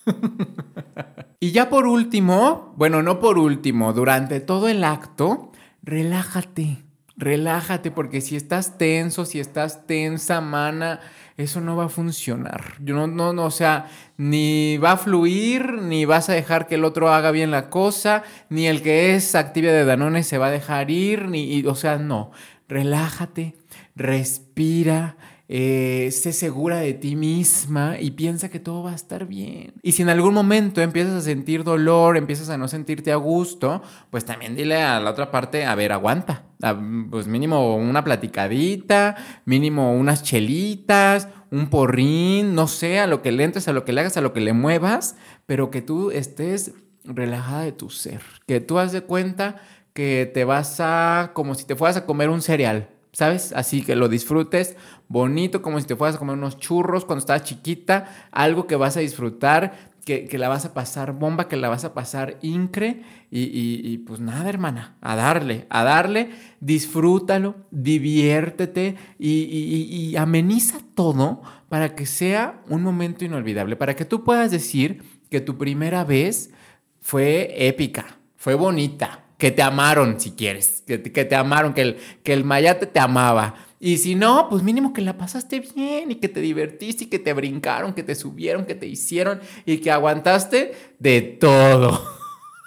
y 1.40 1.52
ya 1.52 1.68
por 1.70 1.86
último, 1.86 2.74
bueno, 2.76 3.02
no 3.02 3.18
por 3.18 3.38
último, 3.38 3.92
durante 3.92 4.40
todo 4.40 4.68
el 4.68 4.84
acto, 4.84 5.52
relájate 5.82 6.85
relájate 7.16 7.90
porque 7.90 8.20
si 8.20 8.36
estás 8.36 8.78
tenso, 8.78 9.24
si 9.24 9.40
estás 9.40 9.86
tensa, 9.86 10.40
mana, 10.40 11.00
eso 11.36 11.60
no 11.60 11.76
va 11.76 11.86
a 11.86 11.88
funcionar. 11.88 12.74
Yo 12.80 12.94
no, 12.94 13.06
no, 13.06 13.32
no, 13.32 13.44
o 13.44 13.50
sea, 13.50 13.86
ni 14.16 14.78
va 14.78 14.92
a 14.92 14.96
fluir, 14.96 15.74
ni 15.74 16.04
vas 16.04 16.28
a 16.28 16.34
dejar 16.34 16.66
que 16.66 16.76
el 16.76 16.84
otro 16.84 17.12
haga 17.12 17.30
bien 17.30 17.50
la 17.50 17.68
cosa, 17.70 18.22
ni 18.48 18.66
el 18.66 18.82
que 18.82 19.14
es 19.14 19.34
actividad 19.34 19.72
de 19.72 19.84
Danone 19.84 20.22
se 20.22 20.38
va 20.38 20.46
a 20.46 20.50
dejar 20.50 20.90
ir, 20.90 21.28
ni, 21.28 21.64
o 21.66 21.74
sea, 21.74 21.98
no. 21.98 22.32
Relájate, 22.68 23.54
respira, 23.94 25.16
eh, 25.48 26.08
sé 26.10 26.32
segura 26.32 26.78
de 26.78 26.92
ti 26.94 27.14
misma 27.14 28.00
y 28.00 28.12
piensa 28.12 28.48
que 28.48 28.58
todo 28.58 28.82
va 28.82 28.92
a 28.92 28.94
estar 28.96 29.26
bien. 29.26 29.74
Y 29.82 29.92
si 29.92 30.02
en 30.02 30.08
algún 30.08 30.34
momento 30.34 30.80
empiezas 30.82 31.14
a 31.14 31.20
sentir 31.20 31.62
dolor, 31.62 32.16
empiezas 32.16 32.50
a 32.50 32.58
no 32.58 32.66
sentirte 32.66 33.12
a 33.12 33.16
gusto, 33.16 33.82
pues 34.10 34.24
también 34.24 34.56
dile 34.56 34.82
a 34.82 34.98
la 34.98 35.10
otra 35.10 35.30
parte, 35.30 35.64
a 35.64 35.74
ver, 35.76 35.92
aguanta. 35.92 36.46
pues 37.10 37.28
mínimo 37.28 37.76
una 37.76 38.02
platicadita, 38.02 39.16
mínimo 39.44 39.92
unas 39.92 40.24
chelitas, 40.24 41.28
un 41.52 41.68
porrín, 41.68 42.54
no 42.56 42.66
sé, 42.66 42.98
a 42.98 43.06
lo 43.06 43.22
que 43.22 43.30
le 43.30 43.44
entres, 43.44 43.68
a 43.68 43.72
lo 43.72 43.84
que 43.84 43.92
le 43.92 44.00
hagas, 44.00 44.16
a 44.16 44.22
lo 44.22 44.32
que 44.32 44.40
le 44.40 44.52
muevas, 44.52 45.16
pero 45.46 45.70
que 45.70 45.80
tú 45.80 46.10
estés 46.10 46.72
relajada 47.04 47.62
de 47.62 47.72
tu 47.72 47.90
ser. 47.90 48.20
Que 48.46 48.60
tú 48.60 48.80
haz 48.80 48.90
de 48.90 49.02
cuenta 49.02 49.62
que 49.92 50.28
te 50.32 50.44
vas 50.44 50.80
a, 50.80 51.30
como 51.34 51.54
si 51.54 51.64
te 51.64 51.76
fueras 51.76 51.96
a 51.96 52.04
comer 52.04 52.30
un 52.30 52.42
cereal 52.42 52.95
¿sabes? 53.16 53.54
Así 53.54 53.80
que 53.80 53.96
lo 53.96 54.10
disfrutes 54.10 54.76
bonito, 55.08 55.62
como 55.62 55.80
si 55.80 55.86
te 55.86 55.96
fueras 55.96 56.16
a 56.16 56.18
comer 56.18 56.36
unos 56.36 56.58
churros 56.58 57.06
cuando 57.06 57.20
estabas 57.20 57.44
chiquita, 57.44 58.28
algo 58.30 58.66
que 58.66 58.76
vas 58.76 58.98
a 58.98 59.00
disfrutar, 59.00 59.94
que, 60.04 60.28
la 60.36 60.50
vas 60.50 60.66
a 60.66 60.74
pasar 60.74 61.14
bomba, 61.14 61.48
que 61.48 61.56
la 61.56 61.70
vas 61.70 61.86
a 61.86 61.94
pasar 61.94 62.36
incre. 62.42 63.04
Y, 63.30 63.96
pues 64.06 64.20
nada, 64.20 64.50
hermana, 64.50 64.96
a 65.00 65.16
darle, 65.16 65.66
a 65.70 65.82
darle, 65.82 66.28
disfrútalo, 66.60 67.56
diviértete 67.70 68.96
y, 69.18 69.32
y 69.32 70.16
ameniza 70.16 70.80
todo 70.94 71.40
para 71.70 71.94
que 71.94 72.04
sea 72.04 72.60
un 72.68 72.82
momento 72.82 73.24
inolvidable, 73.24 73.76
para 73.76 73.96
que 73.96 74.04
tú 74.04 74.24
puedas 74.24 74.50
decir 74.50 75.02
que 75.30 75.40
tu 75.40 75.56
primera 75.56 76.04
vez 76.04 76.50
fue 77.00 77.66
épica, 77.66 78.18
fue 78.36 78.54
bonita, 78.54 79.25
que 79.38 79.50
te 79.50 79.62
amaron, 79.62 80.20
si 80.20 80.32
quieres, 80.32 80.82
que, 80.86 80.98
te 80.98 81.34
amaron, 81.34 81.74
que 81.74 81.82
el, 81.82 81.96
que 82.22 82.32
el 82.32 82.44
mayate 82.44 82.86
te 82.86 82.98
amaba. 82.98 83.54
Y 83.78 83.98
si 83.98 84.14
no, 84.14 84.48
pues 84.48 84.62
mínimo 84.62 84.92
que 84.92 85.02
la 85.02 85.18
pasaste 85.18 85.60
bien 85.60 86.10
y 86.10 86.14
que 86.16 86.28
te 86.28 86.40
divertiste 86.40 87.04
y 87.04 87.06
que 87.08 87.18
te 87.18 87.32
brincaron, 87.34 87.92
que 87.92 88.02
te 88.02 88.14
subieron, 88.14 88.64
que 88.64 88.74
te 88.74 88.86
hicieron 88.86 89.40
y 89.66 89.78
que 89.78 89.90
aguantaste 89.90 90.72
de 90.98 91.20
todo. 91.20 92.02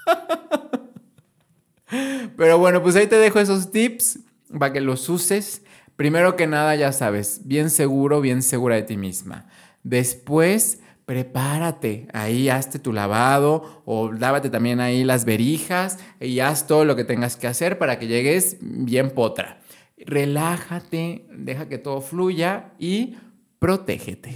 Pero 2.37 2.59
bueno, 2.59 2.83
pues 2.83 2.95
ahí 2.95 3.07
te 3.07 3.15
dejo 3.15 3.39
esos 3.39 3.71
tips 3.71 4.19
para 4.57 4.71
que 4.71 4.81
los 4.81 5.09
uses. 5.09 5.63
Primero 5.95 6.35
que 6.35 6.47
nada, 6.47 6.75
ya 6.75 6.93
sabes, 6.93 7.41
bien 7.45 7.71
seguro, 7.71 8.21
bien 8.21 8.43
segura 8.43 8.75
de 8.75 8.83
ti 8.83 8.95
misma. 8.95 9.47
Después, 9.83 10.81
prepárate, 11.09 12.07
ahí 12.13 12.49
hazte 12.49 12.77
tu 12.77 12.93
lavado 12.93 13.81
o 13.83 14.11
lávate 14.11 14.51
también 14.51 14.79
ahí 14.79 15.03
las 15.03 15.25
verijas 15.25 15.97
y 16.21 16.39
haz 16.39 16.67
todo 16.67 16.85
lo 16.85 16.95
que 16.95 17.03
tengas 17.03 17.35
que 17.35 17.47
hacer 17.47 17.79
para 17.79 17.97
que 17.97 18.05
llegues 18.05 18.57
bien 18.61 19.09
potra. 19.09 19.59
Relájate, 19.97 21.25
deja 21.35 21.67
que 21.67 21.79
todo 21.79 22.01
fluya 22.01 22.73
y 22.77 23.17
protégete. 23.57 24.35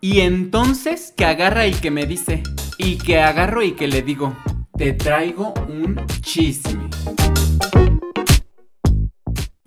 Y 0.00 0.20
entonces 0.20 1.12
que 1.14 1.26
agarra 1.26 1.66
y 1.66 1.72
que 1.72 1.90
me 1.90 2.06
dice, 2.06 2.42
y 2.78 2.96
que 2.96 3.20
agarro 3.20 3.62
y 3.62 3.72
que 3.72 3.88
le 3.88 4.00
digo, 4.00 4.34
te 4.74 4.94
traigo 4.94 5.52
un 5.68 6.00
chisme. 6.22 6.88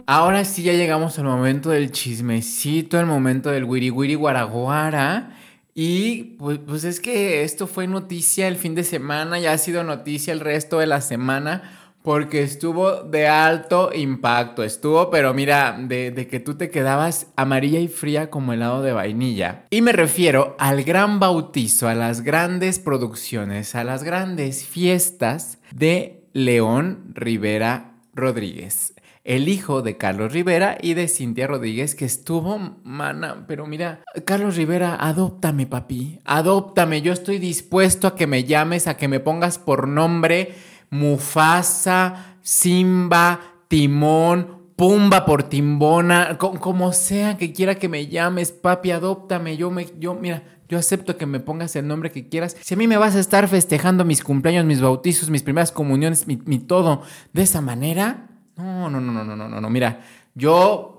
Ahora 0.10 0.46
sí 0.46 0.64
ya 0.64 0.72
llegamos 0.72 1.20
al 1.20 1.26
momento 1.26 1.70
del 1.70 1.92
chismecito, 1.92 2.98
al 2.98 3.06
momento 3.06 3.52
del 3.52 3.66
wiri 3.66 3.92
wiri 3.92 4.16
guaraguara. 4.16 5.36
Y 5.76 6.38
pues, 6.40 6.60
pues, 6.66 6.86
es 6.86 7.02
que 7.02 7.44
esto 7.44 7.68
fue 7.68 7.88
noticia 7.88 8.48
el 8.48 8.56
fin 8.56 8.74
de 8.74 8.86
semana, 8.86 9.38
ya 9.38 9.52
ha 9.52 9.58
sido 9.58 9.84
noticia 9.84 10.32
el 10.32 10.40
resto 10.40 10.80
de 10.80 10.88
la 10.88 11.02
semana, 11.02 11.92
porque 12.04 12.42
estuvo 12.42 13.04
de 13.04 13.28
alto 13.28 13.92
impacto, 13.94 14.64
estuvo, 14.64 15.10
pero 15.10 15.34
mira, 15.34 15.78
de, 15.78 16.12
de 16.12 16.28
que 16.28 16.40
tú 16.40 16.56
te 16.56 16.70
quedabas 16.70 17.28
amarilla 17.36 17.82
y 17.82 17.90
fría 17.90 18.30
como 18.30 18.54
helado 18.54 18.82
de 18.84 18.94
vainilla. 18.94 19.66
Y 19.72 19.82
me 19.82 19.92
refiero 19.92 20.56
al 20.58 20.86
gran 20.86 21.20
bautizo, 21.20 21.90
a 21.90 21.96
las 21.96 22.22
grandes 22.22 22.80
producciones, 22.80 23.76
a 23.76 23.84
las 23.84 24.06
grandes 24.06 24.66
fiestas 24.66 25.58
de 25.72 26.24
León 26.32 27.12
Rivera 27.14 27.92
Rodríguez 28.16 28.94
el 29.28 29.50
hijo 29.50 29.82
de 29.82 29.98
Carlos 29.98 30.32
Rivera 30.32 30.78
y 30.82 30.94
de 30.94 31.10
Cintia 31.10 31.48
Rodríguez, 31.48 31.96
que 31.96 32.06
estuvo, 32.06 32.78
mana, 32.86 33.44
pero 33.46 33.68
mira, 33.68 34.02
Carlos 34.24 34.56
Rivera, 34.56 34.96
adóptame, 34.96 35.68
papi, 35.68 36.22
adóptame, 36.24 37.02
yo 37.02 37.12
estoy 37.12 37.38
dispuesto 37.38 38.08
a 38.08 38.16
que 38.16 38.26
me 38.26 38.46
llames, 38.46 38.88
a 38.88 38.96
que 38.96 39.10
me 39.10 39.20
pongas 39.20 39.60
por 39.60 39.90
nombre 39.90 40.56
Mufasa, 40.90 42.38
Simba, 42.42 43.42
Timón, 43.68 44.56
Pumba 44.78 45.26
por 45.26 45.44
Timbona, 45.44 46.38
como 46.38 46.94
sea 46.94 47.36
que 47.36 47.52
quiera 47.52 47.76
que 47.76 47.90
me 47.90 48.08
llames, 48.08 48.54
papi, 48.54 48.92
adóptame, 48.92 49.58
yo 49.58 49.72
me, 49.72 49.88
yo, 50.00 50.16
mira, 50.16 50.44
yo 50.70 50.78
acepto 50.78 51.18
que 51.18 51.26
me 51.26 51.42
pongas 51.42 51.76
el 51.76 51.86
nombre 51.86 52.12
que 52.12 52.30
quieras. 52.30 52.56
Si 52.62 52.76
a 52.76 52.78
mí 52.78 52.88
me 52.88 52.96
vas 52.96 53.18
a 53.18 53.20
estar 53.20 53.50
festejando 53.50 54.06
mis 54.06 54.24
cumpleaños, 54.24 54.64
mis 54.64 54.80
bautizos, 54.80 55.30
mis 55.30 55.44
primeras 55.44 55.74
comuniones, 55.74 56.28
mi 56.28 56.60
todo 56.60 57.02
de 57.34 57.42
esa 57.42 57.60
manera, 57.60 58.27
no, 58.58 58.90
no, 58.90 59.00
no, 59.00 59.24
no, 59.24 59.36
no, 59.36 59.48
no, 59.48 59.62
no. 59.62 59.70
Mira, 59.70 60.02
yo 60.36 60.98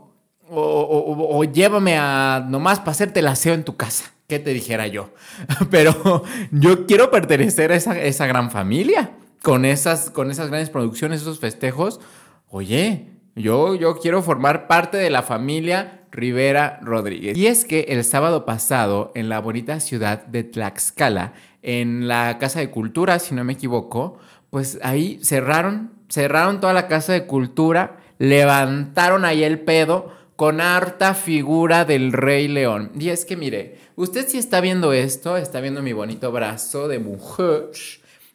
o, 0.50 1.44
llévame 1.44 1.96
a 1.98 2.44
nomás 2.48 2.78
para 2.78 2.92
hacerte 2.92 3.20
el 3.20 3.26
aseo 3.26 3.54
en 3.54 3.64
tu 3.64 3.76
casa. 3.76 4.12
¿Qué 4.26 4.38
te 4.38 4.52
dijera 4.52 4.86
yo? 4.86 5.10
Pero 5.70 6.22
yo 6.50 6.86
quiero 6.86 7.10
pertenecer 7.10 7.72
a 7.72 7.76
esa, 7.76 7.98
esa 7.98 8.26
gran 8.26 8.50
familia, 8.50 9.12
con 9.42 9.64
esas, 9.64 10.10
con 10.10 10.30
esas 10.30 10.48
grandes 10.48 10.70
producciones, 10.70 11.22
esos 11.22 11.40
festejos. 11.40 12.00
Oye, 12.48 13.06
yo, 13.34 13.74
yo 13.74 13.98
quiero 13.98 14.22
formar 14.22 14.66
parte 14.66 14.96
de 14.98 15.10
la 15.10 15.22
familia 15.22 16.02
Rivera 16.10 16.80
Rodríguez. 16.82 17.36
Y 17.36 17.46
es 17.46 17.64
que 17.64 17.86
el 17.88 18.04
sábado 18.04 18.44
pasado, 18.44 19.12
en 19.14 19.28
la 19.28 19.40
bonita 19.40 19.80
ciudad 19.80 20.26
de 20.26 20.44
Tlaxcala, 20.44 21.32
en 21.62 22.08
la 22.08 22.38
Casa 22.38 22.60
de 22.60 22.70
Cultura, 22.70 23.18
si 23.18 23.34
no 23.34 23.44
me 23.44 23.54
equivoco, 23.54 24.18
pues 24.50 24.78
ahí 24.82 25.20
cerraron, 25.22 25.92
cerraron 26.08 26.60
toda 26.60 26.72
la 26.72 26.88
Casa 26.88 27.12
de 27.12 27.26
Cultura, 27.26 27.98
levantaron 28.18 29.24
ahí 29.24 29.44
el 29.44 29.60
pedo 29.60 30.12
con 30.36 30.60
harta 30.60 31.14
figura 31.14 31.84
del 31.84 32.12
Rey 32.12 32.48
León. 32.48 32.92
Y 32.98 33.08
es 33.08 33.24
que 33.24 33.36
mire, 33.36 33.78
usted 33.96 34.28
si 34.28 34.38
está 34.38 34.60
viendo 34.60 34.92
esto, 34.92 35.36
está 35.36 35.60
viendo 35.60 35.82
mi 35.82 35.92
bonito 35.92 36.30
brazo 36.32 36.88
de 36.88 36.98
mujer, 36.98 37.70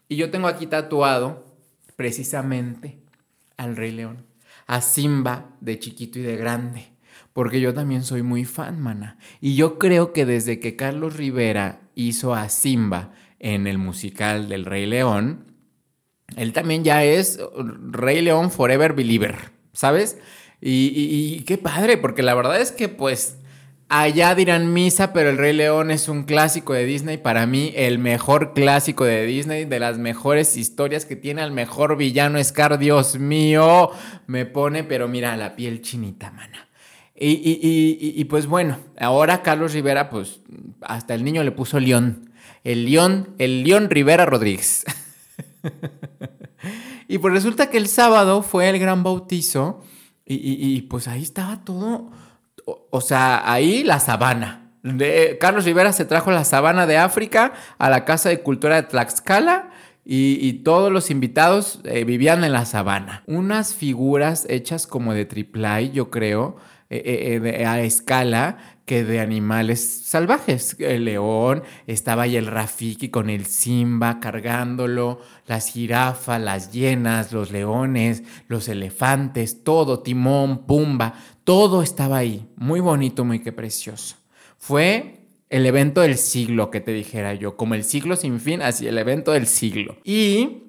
y 0.10 0.18
yo 0.18 0.30
tengo 0.30 0.48
aquí 0.48 0.68
tatuado 0.68 1.46
precisamente 1.96 3.00
al 3.58 3.76
Rey 3.76 3.92
León 3.92 4.34
a 4.68 4.82
Simba 4.82 5.50
de 5.62 5.80
chiquito 5.80 6.20
y 6.20 6.24
de 6.24 6.38
grande. 6.38 6.88
Porque 7.34 7.60
yo 7.60 7.74
también 7.74 8.04
soy 8.04 8.22
muy 8.22 8.46
fan, 8.46 8.80
mana. 8.80 9.18
Y 9.42 9.56
yo 9.56 9.80
creo 9.80 10.14
que 10.14 10.26
desde 10.26 10.60
que 10.60 10.76
Carlos 10.76 11.16
Rivera 11.16 11.82
hizo 11.96 12.36
a 12.36 12.48
Simba 12.50 13.12
en 13.40 13.66
el 13.66 13.78
musical 13.78 14.50
del 14.50 14.66
Rey 14.66 14.86
León, 14.86 15.53
él 16.38 16.54
también 16.54 16.84
ya 16.84 17.04
es 17.04 17.40
Rey 17.92 18.22
León 18.22 18.52
Forever 18.52 18.94
Believer, 18.94 19.36
¿sabes? 19.74 20.18
Y, 20.62 21.42
qué 21.42 21.58
padre, 21.58 21.98
porque 21.98 22.24
la 22.24 22.36
verdad 22.36 22.62
es 22.62 22.72
que 22.72 22.88
pues 22.90 23.38
Allá 23.90 24.34
dirán 24.34 24.74
misa, 24.74 25.14
pero 25.14 25.30
El 25.30 25.38
Rey 25.38 25.54
León 25.54 25.92
es 25.92 26.10
un 26.10 26.24
clásico 26.24 26.74
de 26.74 26.84
Disney. 26.84 27.18
Para 27.18 27.46
mí, 27.46 27.74
el 27.76 28.00
mejor 28.00 28.54
clásico 28.54 29.06
de 29.06 29.24
Disney, 29.24 29.66
de 29.66 29.80
las 29.80 30.00
mejores 30.00 30.58
historias 30.58 31.06
que 31.06 31.16
tiene 31.16 31.44
al 31.44 31.52
mejor 31.52 31.96
villano 31.96 32.44
Scar. 32.44 32.80
Dios 32.80 33.20
mío, 33.20 33.92
me 34.26 34.48
pone, 34.48 34.84
pero 34.84 35.08
mira, 35.08 35.38
la 35.38 35.56
piel 35.56 35.82
chinita, 35.82 36.32
mana. 36.32 36.70
Y, 37.16 37.40
y, 38.20 38.24
pues 38.26 38.48
bueno, 38.48 38.80
ahora 39.00 39.44
Carlos 39.44 39.74
Rivera, 39.74 40.10
pues 40.10 40.42
hasta 40.82 41.14
el 41.14 41.24
niño 41.24 41.44
le 41.44 41.52
puso 41.52 41.80
León. 41.80 42.32
El 42.64 42.86
León, 42.90 43.36
el 43.38 43.64
León 43.64 43.92
Rivera 43.92 44.26
Rodríguez. 44.26 44.86
y 47.08 47.18
pues 47.18 47.34
resulta 47.34 47.70
que 47.70 47.78
el 47.78 47.88
sábado 47.88 48.44
fue 48.44 48.70
el 48.70 48.80
gran 48.80 49.04
bautizo 49.04 49.82
y 50.26 50.82
pues 50.84 51.08
ahí 51.08 51.22
estaba 51.22 51.64
todo 51.64 52.12
o, 52.66 53.02
sea, 53.02 53.52
ahí 53.52 53.84
la 53.84 54.00
sabana. 54.00 54.72
De, 54.84 55.38
Carlos 55.40 55.66
Rivera 55.66 55.94
se 55.94 56.06
trajo 56.06 56.32
la 56.32 56.44
sabana 56.44 56.86
de 56.86 56.98
África 56.98 57.54
a 57.78 57.90
la 57.90 58.06
Casa 58.06 58.30
de 58.30 58.42
Cultura 58.42 58.76
de 58.76 58.84
Tlaxcala 58.84 59.72
y, 60.06 60.52
todos 60.64 60.92
los 60.92 61.10
invitados 61.10 61.80
eh, 61.86 62.04
vivían 62.04 62.44
en 62.44 62.52
la 62.52 62.66
sabana. 62.66 63.24
Unas 63.26 63.74
figuras 63.74 64.46
hechas 64.50 64.88
como 64.88 65.14
de 65.14 65.26
triplay, 65.26 65.92
yo 65.92 66.10
creo, 66.10 66.58
eh, 66.90 67.40
eh, 67.44 67.66
a 67.66 67.82
escala 67.82 68.58
que 68.86 69.04
de 69.04 69.20
animales 69.20 70.04
salvajes. 70.06 70.76
El 70.80 71.06
león, 71.06 71.64
estaba 71.88 72.24
ahí 72.24 72.36
el 72.36 72.48
Rafiki 72.48 73.10
con 73.10 73.30
el 73.30 73.46
Simba 73.46 74.20
cargándolo, 74.20 75.22
las 75.48 75.68
jirafas, 75.70 76.42
las 76.42 76.72
hienas, 76.72 77.32
los 77.32 77.52
leones, 77.52 78.24
los 78.48 78.68
elefantes, 78.68 79.64
todo, 79.64 80.00
Timón, 80.00 80.66
Pumba, 80.66 81.14
todo 81.44 81.82
estaba 81.82 82.18
ahí, 82.18 82.48
muy 82.56 82.80
bonito, 82.80 83.26
muy 83.26 83.40
que 83.40 83.52
precioso. 83.52 84.18
Fue 84.58 85.20
el 85.50 85.66
evento 85.66 86.02
del 86.02 86.18
siglo, 86.18 86.72
que 86.72 86.82
te 86.82 86.94
dijera 86.94 87.34
yo, 87.36 87.56
como 87.56 87.76
el 87.76 87.84
siglo 87.84 88.16
sin 88.16 88.40
fin, 88.40 88.62
así 88.62 88.88
el 88.88 88.98
evento 88.98 89.32
del 89.32 89.48
siglo. 89.48 89.98
Y 90.04 90.64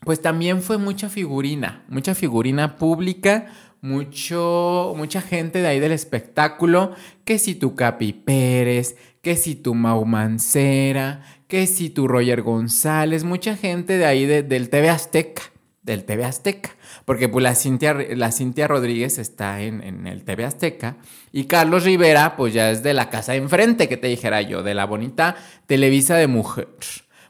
pues 0.00 0.20
también 0.20 0.60
fue 0.62 0.78
mucha 0.78 1.08
figurina, 1.08 1.84
mucha 1.88 2.14
figurina 2.14 2.76
pública, 2.76 3.46
mucho, 3.82 4.94
mucha 4.96 5.20
gente 5.20 5.60
de 5.60 5.68
ahí 5.68 5.80
del 5.80 5.92
espectáculo, 5.92 6.92
que 7.26 7.38
si 7.38 7.54
tu 7.54 7.74
Capi 7.74 8.14
Pérez, 8.14 8.96
que 9.20 9.36
si 9.36 9.54
tu 9.54 9.74
Mau 9.74 10.06
Mancera, 10.06 11.22
que 11.46 11.66
si 11.66 11.90
tu 11.90 12.08
Roger 12.08 12.40
González, 12.40 13.24
mucha 13.24 13.56
gente 13.56 13.98
de 13.98 14.06
ahí 14.06 14.24
del 14.24 14.70
TV 14.70 14.88
Azteca, 14.88 15.42
del 15.82 16.04
TV 16.04 16.24
Azteca 16.24 16.70
porque 17.04 17.28
pues 17.28 17.42
la 17.42 17.54
Cintia, 17.54 17.94
la 17.94 18.32
Cintia 18.32 18.68
Rodríguez 18.68 19.18
está 19.18 19.60
en, 19.60 20.06
el 20.06 20.22
TV 20.24 20.44
Azteca 20.44 20.96
y 21.32 21.44
Carlos 21.44 21.84
Rivera 21.84 22.36
pues 22.36 22.54
ya 22.54 22.70
es 22.70 22.82
de 22.82 22.94
la 22.94 23.10
casa 23.10 23.32
de 23.32 23.38
enfrente, 23.38 23.88
que 23.88 23.96
te 23.96 24.08
dijera 24.08 24.42
yo, 24.42 24.62
de 24.62 24.74
la 24.74 24.86
bonita 24.86 25.36
Televisa 25.66 26.16
de 26.16 26.26
Mujer. 26.26 26.68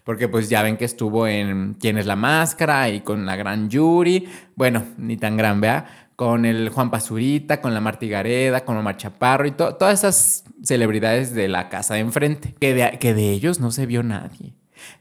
Porque 0.04 0.26
pues 0.26 0.48
ya 0.48 0.62
ven 0.62 0.76
que 0.76 0.84
estuvo 0.84 1.28
en 1.28 1.74
¿Quién 1.74 1.96
es 1.96 2.06
la 2.06 2.16
máscara? 2.16 2.88
y 2.88 3.02
con 3.02 3.24
la 3.24 3.36
gran 3.36 3.70
Yuri, 3.70 4.28
bueno, 4.56 4.84
ni 4.98 5.16
tan 5.16 5.36
gran, 5.36 5.60
vea, 5.60 6.01
con 6.16 6.44
el 6.44 6.68
Juan 6.68 6.90
Pazurita, 6.90 7.60
con 7.60 7.74
la 7.74 7.80
Martigareda, 7.80 8.64
con 8.64 8.76
Omar 8.76 8.96
Chaparro 8.96 9.46
y 9.46 9.52
todas 9.52 9.98
esas 9.98 10.44
celebridades 10.62 11.34
de 11.34 11.48
la 11.48 11.68
casa 11.68 11.94
de 11.94 12.00
enfrente, 12.00 12.54
que 12.60 12.74
de, 12.74 12.98
que 12.98 13.14
de 13.14 13.30
ellos 13.30 13.60
no 13.60 13.70
se 13.70 13.86
vio 13.86 14.02
nadie. 14.02 14.54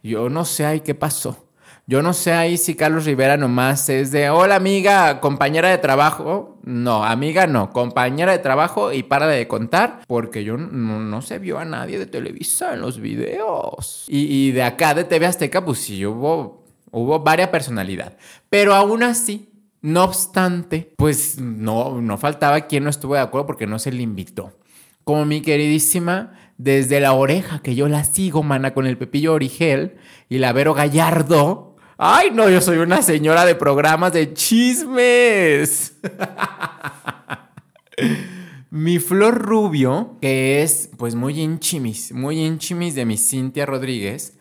Yo 0.04 0.30
no 0.30 0.45
sé 0.45 0.65
ahí 0.65 0.82
qué 0.82 0.95
pasó. 0.95 1.47
Yo 1.88 2.02
no 2.02 2.13
sé 2.13 2.32
ahí 2.32 2.58
si 2.58 2.76
Carlos 2.76 3.06
Rivera 3.06 3.38
nomás 3.38 3.89
es 3.89 4.12
de, 4.12 4.30
hola 4.30 4.56
amiga, 4.56 5.19
compañera 5.19 5.69
de 5.69 5.78
trabajo. 5.78 6.58
No, 6.63 7.04
amiga 7.04 7.47
no, 7.47 7.71
compañera 7.71 8.32
de 8.32 8.39
trabajo 8.39 8.93
y 8.93 9.04
para 9.04 9.28
de 9.28 9.47
contar, 9.47 10.00
porque 10.08 10.43
yo 10.43 10.58
no, 10.58 11.21
se 11.21 11.39
vio 11.39 11.58
a 11.58 11.65
nadie 11.65 12.00
de 12.00 12.06
Televisa 12.06 12.74
en 12.74 12.82
los 12.82 13.00
videos. 13.00 14.06
Y, 14.08 14.52
de 14.52 14.63
acá 14.63 14.93
de 14.93 15.04
TV 15.04 15.26
Azteca, 15.26 15.65
pues 15.65 15.80
sí 15.80 16.06
hubo, 16.06 16.63
hubo 16.91 17.19
varias 17.19 17.50
personalidad. 17.50 18.15
Pero 18.50 18.74
aún 18.74 19.04
así, 19.04 19.51
no 19.82 20.04
obstante, 20.04 20.94
pues 20.98 21.39
no, 21.39 22.02
no 22.02 22.17
faltaba 22.17 22.62
quien 22.62 22.84
no 22.84 22.89
estuvo 22.89 23.15
de 23.15 23.22
acuerdo 23.22 23.48
porque 23.48 23.67
no 23.67 23.80
se 23.80 23.91
le 23.91 24.04
invitó. 24.04 24.58
Como 25.04 25.26
mi 25.26 25.41
queridísima, 25.41 26.34
desde 26.58 27.00
la 27.00 27.13
oreja 27.13 27.62
que 27.62 27.76
yo 27.76 27.88
la 27.88 28.04
sigo, 28.04 28.44
mana, 28.44 28.74
con 28.74 28.86
el 28.86 28.98
Pepillo 28.98 29.34
Origel 29.34 29.98
y 30.30 30.38
la 30.38 30.54
Vero 30.54 30.74
Gallardo, 30.74 31.72
Ay, 32.04 32.32
no, 32.34 32.50
yo 32.50 32.62
soy 32.62 32.80
una 32.80 33.04
señora 33.04 33.46
de 33.46 33.54
programas 33.54 34.12
de 34.12 34.34
chismes. 34.34 36.00
mi 38.72 38.98
flor 38.98 39.38
rubio, 39.38 40.17
que 40.20 40.63
es 40.63 40.89
pues 40.98 41.13
muy 41.13 41.39
inchimis, 41.39 42.12
muy 42.12 42.44
inchimis 42.44 42.96
de 42.96 43.06
mi 43.06 43.17
Cintia 43.17 43.67
Rodríguez, 43.67 44.36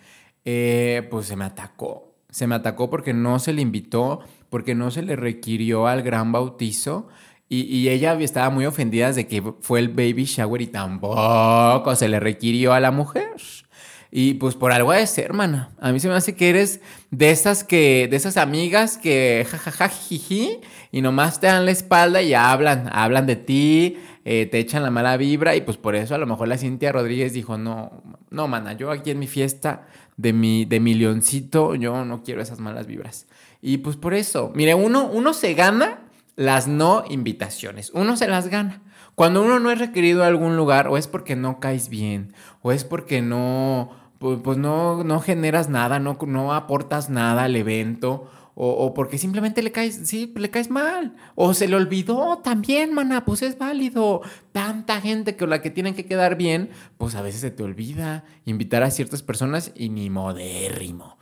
eh, 0.47 1.07
pues 1.11 1.27
se 1.27 1.37
me 1.37 1.45
atacó. 1.45 2.15
Se 2.31 2.47
me 2.47 2.55
atacó 2.55 2.89
porque 2.89 3.13
no 3.13 3.39
se 3.39 3.53
le 3.53 3.61
invitó, 3.61 4.21
porque 4.51 4.75
no 4.75 4.91
se 4.91 5.03
le 5.03 5.17
requirió 5.17 5.87
al 5.87 6.03
gran 6.03 6.33
bautizo. 6.33 7.09
Y, 7.49 7.63
y, 7.63 7.89
ella 7.89 8.15
estaba 8.21 8.49
muy 8.51 8.65
ofendida 8.67 9.13
de 9.13 9.27
que 9.27 9.43
fue 9.61 9.81
el 9.81 9.89
baby 9.89 10.25
shower 10.25 10.63
y 10.63 10.69
tampoco 10.69 11.97
se 11.97 12.09
le 12.09 12.21
requirió 12.21 12.73
a 12.73 12.79
la 12.79 12.93
mujer. 12.93 13.31
Y 14.13 14.35
pues 14.35 14.57
por 14.57 14.73
algo 14.73 14.93
de 14.93 15.07
ser, 15.07 15.27
hermana. 15.27 15.71
A 15.81 15.93
mí 15.93 16.01
se 16.01 16.09
me 16.09 16.15
hace 16.15 16.35
que 16.35 16.51
eres 16.51 16.81
de 17.11 17.31
esas 17.31 17.63
que, 17.63 18.09
de 18.11 18.17
esas 18.17 18.37
amigas 18.37 18.99
que 18.99 19.47
jajaja, 19.49 19.89
jiji, 19.89 20.59
y 20.91 21.01
nomás 21.01 21.41
te 21.41 21.47
dan 21.47 21.65
la 21.65 21.71
espalda 21.71 22.21
y 22.21 22.35
hablan, 22.35 22.89
hablan 22.93 23.27
de 23.27 23.37
ti, 23.37 23.99
eh, 24.25 24.47
te 24.51 24.59
echan 24.59 24.83
la 24.83 24.91
mala 24.91 25.17
vibra, 25.17 25.55
y 25.55 25.61
pues 25.61 25.77
por 25.77 25.95
eso 25.95 26.17
a 26.17 26.19
lo 26.19 26.27
mejor 26.27 26.49
la 26.49 26.59
Cintia 26.59 26.91
Rodríguez 26.91 27.33
dijo, 27.33 27.57
no, 27.57 28.03
no, 28.31 28.49
mana, 28.49 28.73
yo 28.73 28.91
aquí 28.91 29.13
en 29.13 29.21
mi 29.21 29.29
fiesta 29.29 29.87
de 30.17 30.33
mi, 30.33 30.65
de 30.65 30.81
mi 30.81 30.95
leoncito, 30.95 31.77
yo 31.77 32.05
no 32.05 32.25
quiero 32.25 32.43
esas 32.43 32.59
malas 32.59 32.89
vibras. 32.89 33.27
Y 33.63 33.79
pues 33.79 33.97
por 33.97 34.15
eso, 34.15 34.53
mire, 34.55 34.75
uno, 34.75 35.07
uno 35.07 35.35
se 35.35 35.55
gana 35.55 36.01
las 36.37 36.67
no 36.69 37.05
invitaciones, 37.09 37.91
uno 37.95 38.17
se 38.17 38.29
las 38.29 38.49
gana. 38.49 38.83
Cuando 39.15 39.43
uno 39.43 39.61
no 39.61 39.71
es 39.71 39.79
requerido 39.79 40.25
a 40.25 40.29
algún 40.29 40.57
lugar, 40.57 40.89
o 40.89 40.97
es 40.97 41.07
porque 41.07 41.37
no 41.37 41.61
caes 41.61 41.91
bien, 41.91 42.33
o 42.63 42.73
es 42.73 42.85
porque 42.85 43.21
no, 43.21 43.91
pues, 44.19 44.57
no, 44.57 45.05
no 45.05 45.21
generas 45.21 45.69
nada, 45.69 45.99
no, 45.99 46.17
no 46.27 46.55
aportas 46.55 47.11
nada 47.11 47.45
al 47.45 47.57
evento. 47.57 48.31
O, 48.63 48.93
porque 48.93 49.17
simplemente 49.17 49.63
le 49.63 49.73
caes, 49.73 50.01
sí, 50.05 50.35
le 50.37 50.51
caes 50.51 50.69
mal. 50.69 51.15
O 51.35 51.55
se 51.55 51.67
le 51.67 51.77
olvidó 51.77 52.41
también, 52.45 52.93
mana, 52.93 53.25
pues 53.25 53.41
es 53.41 53.57
válido. 53.57 54.21
Tanta 54.53 55.01
gente 55.01 55.35
que 55.35 55.47
la 55.47 55.63
que 55.63 55.71
tienen 55.71 55.95
que 55.95 56.05
quedar 56.05 56.37
bien, 56.37 56.69
pues 56.99 57.15
a 57.15 57.23
veces 57.23 57.41
se 57.41 57.51
te 57.51 57.63
olvida 57.63 58.25
invitar 58.45 58.83
a 58.83 58.91
ciertas 58.91 59.23
personas 59.23 59.73
y 59.75 59.89
ni 59.89 60.11
modérrimo. 60.11 61.17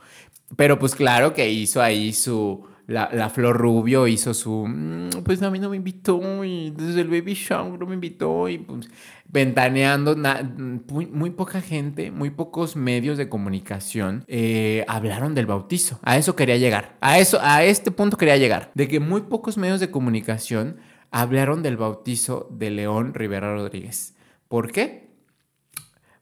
Pero 0.55 0.79
pues 0.79 0.95
claro 0.95 1.33
que 1.33 1.49
hizo 1.49 1.81
ahí 1.81 2.13
su, 2.13 2.65
la, 2.89 3.29
Flor 3.29 3.55
Rubio 3.55 4.07
hizo 4.07 4.33
su, 4.33 4.65
mm, 4.67 5.23
pues 5.23 5.41
a 5.43 5.51
mí 5.51 5.59
no 5.59 5.69
me 5.69 5.77
invitó 5.77 6.43
y 6.43 6.71
desde 6.71 7.01
el 7.01 7.07
baby 7.07 7.35
shower 7.35 7.79
no 7.79 7.85
me 7.85 7.93
invitó 7.93 8.49
y 8.49 8.57
pues 8.57 8.89
ventaneando, 9.27 10.15
muy, 10.87 11.29
poca 11.29 11.61
gente, 11.61 12.09
muy 12.09 12.31
pocos 12.31 12.75
medios 12.75 13.17
de 13.17 13.29
comunicación 13.29 14.25
eh, 14.27 14.85
hablaron 14.87 15.35
del 15.35 15.45
bautizo. 15.45 15.99
A 16.01 16.17
eso 16.17 16.35
quería 16.35 16.57
llegar, 16.57 16.97
a 16.99 17.19
eso, 17.19 17.39
a 17.41 17.63
este 17.63 17.91
punto 17.91 18.17
quería 18.17 18.37
llegar, 18.37 18.71
de 18.73 18.87
que 18.87 18.99
muy 18.99 19.21
pocos 19.21 19.57
medios 19.57 19.79
de 19.79 19.91
comunicación 19.91 20.77
hablaron 21.11 21.61
del 21.61 21.77
bautizo 21.77 22.47
de 22.51 22.71
León 22.71 23.13
Rivera 23.13 23.53
Rodríguez. 23.53 24.15
¿Por 24.47 24.71
qué? 24.71 25.08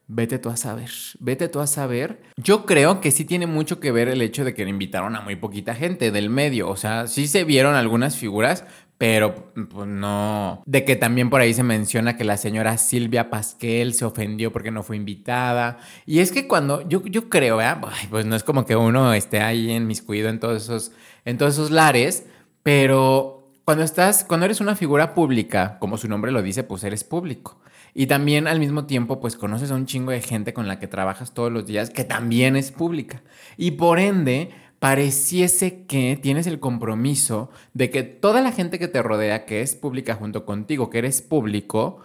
Vete 0.09 0.39
tú 0.39 0.49
a 0.49 0.55
saber, 0.55 0.89
vete 1.19 1.49
tú 1.49 1.59
a 1.59 1.67
saber. 1.67 2.21
Yo 2.37 2.65
creo 2.65 3.01
que 3.01 3.11
sí 3.11 3.25
tiene 3.25 3.45
mucho 3.45 3.81
que 3.81 3.91
ver 3.91 4.07
el 4.07 4.21
hecho 4.21 4.45
de 4.45 4.53
que 4.53 4.63
invitaron 4.63 5.17
a 5.17 5.21
muy 5.21 5.35
poquita 5.35 5.75
gente 5.75 6.11
del 6.11 6.29
medio. 6.29 6.69
O 6.69 6.77
sea, 6.77 7.07
sí 7.07 7.27
se 7.27 7.43
vieron 7.43 7.75
algunas 7.75 8.15
figuras, 8.15 8.63
pero 8.97 9.51
pues 9.53 9.85
no. 9.85 10.63
De 10.65 10.85
que 10.85 10.95
también 10.95 11.29
por 11.29 11.41
ahí 11.41 11.53
se 11.53 11.63
menciona 11.63 12.15
que 12.15 12.23
la 12.23 12.37
señora 12.37 12.77
Silvia 12.77 13.29
Pasquel 13.29 13.93
se 13.93 14.05
ofendió 14.05 14.53
porque 14.53 14.71
no 14.71 14.81
fue 14.81 14.95
invitada. 14.95 15.79
Y 16.05 16.19
es 16.19 16.31
que 16.31 16.47
cuando 16.47 16.87
yo, 16.87 17.03
yo 17.05 17.27
creo, 17.27 17.57
¿verdad? 17.57 17.81
pues 18.09 18.25
no 18.25 18.37
es 18.37 18.43
como 18.43 18.65
que 18.65 18.77
uno 18.77 19.13
esté 19.13 19.41
ahí 19.41 19.71
en 19.71 19.87
mis 19.87 20.03
en 20.07 20.39
todos 20.39 20.63
esos, 20.63 20.93
en 21.25 21.37
todos 21.37 21.55
esos 21.55 21.69
lares, 21.69 22.25
pero 22.63 23.51
cuando 23.65 23.83
estás, 23.83 24.23
cuando 24.23 24.45
eres 24.45 24.61
una 24.61 24.77
figura 24.77 25.13
pública, 25.13 25.77
como 25.79 25.97
su 25.97 26.07
nombre 26.07 26.31
lo 26.31 26.41
dice, 26.41 26.63
pues 26.63 26.85
eres 26.85 27.03
público. 27.03 27.59
Y 27.93 28.07
también 28.07 28.47
al 28.47 28.59
mismo 28.59 28.85
tiempo, 28.85 29.19
pues 29.19 29.35
conoces 29.35 29.71
a 29.71 29.75
un 29.75 29.85
chingo 29.85 30.11
de 30.11 30.21
gente 30.21 30.53
con 30.53 30.67
la 30.67 30.79
que 30.79 30.87
trabajas 30.87 31.33
todos 31.33 31.51
los 31.51 31.65
días 31.65 31.89
que 31.89 32.03
también 32.03 32.55
es 32.55 32.71
pública. 32.71 33.23
Y 33.57 33.71
por 33.71 33.99
ende, 33.99 34.51
pareciese 34.79 35.85
que 35.85 36.19
tienes 36.21 36.47
el 36.47 36.59
compromiso 36.59 37.49
de 37.73 37.89
que 37.89 38.03
toda 38.03 38.41
la 38.41 38.51
gente 38.51 38.79
que 38.79 38.87
te 38.87 39.01
rodea, 39.01 39.45
que 39.45 39.61
es 39.61 39.75
pública 39.75 40.15
junto 40.15 40.45
contigo, 40.45 40.89
que 40.89 40.99
eres 40.99 41.21
público, 41.21 41.99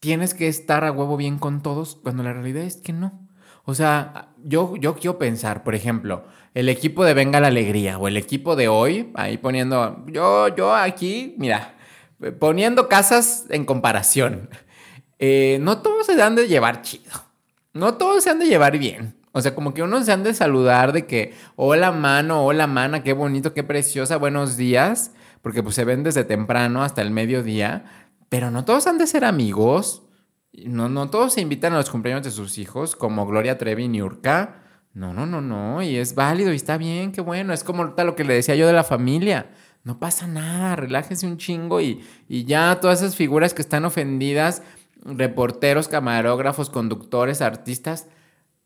tienes 0.00 0.34
que 0.34 0.48
estar 0.48 0.84
a 0.84 0.92
huevo 0.92 1.16
bien 1.16 1.38
con 1.38 1.62
todos, 1.62 1.96
cuando 1.96 2.22
la 2.22 2.32
realidad 2.32 2.62
es 2.62 2.76
que 2.76 2.92
no. 2.92 3.28
O 3.64 3.74
sea, 3.74 4.30
yo, 4.42 4.76
yo 4.76 4.94
quiero 4.94 5.18
pensar, 5.18 5.62
por 5.64 5.74
ejemplo, 5.74 6.24
el 6.54 6.68
equipo 6.68 7.04
de 7.04 7.14
Venga 7.14 7.40
la 7.40 7.48
Alegría 7.48 7.98
o 7.98 8.08
el 8.08 8.16
equipo 8.16 8.56
de 8.56 8.68
hoy, 8.68 9.10
ahí 9.14 9.36
poniendo, 9.36 10.06
yo, 10.06 10.48
yo 10.56 10.74
aquí, 10.74 11.34
mira, 11.38 11.74
poniendo 12.38 12.88
casas 12.88 13.44
en 13.50 13.64
comparación. 13.64 14.48
Eh, 15.18 15.58
no 15.60 15.78
todos 15.78 16.06
se 16.06 16.20
han 16.20 16.34
de 16.34 16.48
llevar 16.48 16.82
chido. 16.82 17.10
No 17.74 17.94
todos 17.94 18.24
se 18.24 18.30
han 18.30 18.38
de 18.38 18.46
llevar 18.46 18.78
bien. 18.78 19.14
O 19.32 19.40
sea, 19.40 19.54
como 19.54 19.74
que 19.74 19.82
uno 19.82 20.02
se 20.02 20.12
han 20.12 20.24
de 20.24 20.34
saludar 20.34 20.92
de 20.92 21.06
que, 21.06 21.34
hola 21.56 21.92
mano, 21.92 22.44
hola 22.44 22.66
mana, 22.66 23.02
qué 23.02 23.12
bonito, 23.12 23.54
qué 23.54 23.62
preciosa, 23.62 24.16
buenos 24.16 24.56
días. 24.56 25.12
Porque 25.42 25.62
pues 25.62 25.74
se 25.74 25.84
ven 25.84 26.02
desde 26.02 26.24
temprano 26.24 26.82
hasta 26.82 27.02
el 27.02 27.10
mediodía. 27.10 27.84
Pero 28.28 28.50
no 28.50 28.64
todos 28.64 28.86
han 28.86 28.98
de 28.98 29.06
ser 29.06 29.24
amigos. 29.24 30.02
No, 30.52 30.88
no 30.88 31.08
todos 31.10 31.34
se 31.34 31.40
invitan 31.40 31.72
a 31.72 31.76
los 31.76 31.90
cumpleaños 31.90 32.24
de 32.24 32.30
sus 32.30 32.58
hijos, 32.58 32.96
como 32.96 33.26
Gloria 33.26 33.58
Trevi 33.58 33.84
y 33.84 33.88
Niurka. 33.88 34.62
No, 34.92 35.14
no, 35.14 35.26
no, 35.26 35.40
no. 35.40 35.82
Y 35.82 35.96
es 35.96 36.14
válido 36.14 36.52
y 36.52 36.56
está 36.56 36.76
bien, 36.76 37.12
qué 37.12 37.20
bueno. 37.20 37.52
Es 37.52 37.62
como 37.62 37.84
lo 37.84 38.16
que 38.16 38.24
le 38.24 38.34
decía 38.34 38.56
yo 38.56 38.66
de 38.66 38.72
la 38.72 38.84
familia. 38.84 39.50
No 39.84 40.00
pasa 40.00 40.26
nada, 40.26 40.74
relájese 40.74 41.26
un 41.26 41.38
chingo 41.38 41.80
y, 41.80 42.04
y 42.28 42.44
ya 42.44 42.80
todas 42.80 43.00
esas 43.00 43.14
figuras 43.14 43.54
que 43.54 43.62
están 43.62 43.84
ofendidas 43.84 44.62
reporteros, 45.04 45.88
camarógrafos, 45.88 46.70
conductores, 46.70 47.40
artistas, 47.42 48.06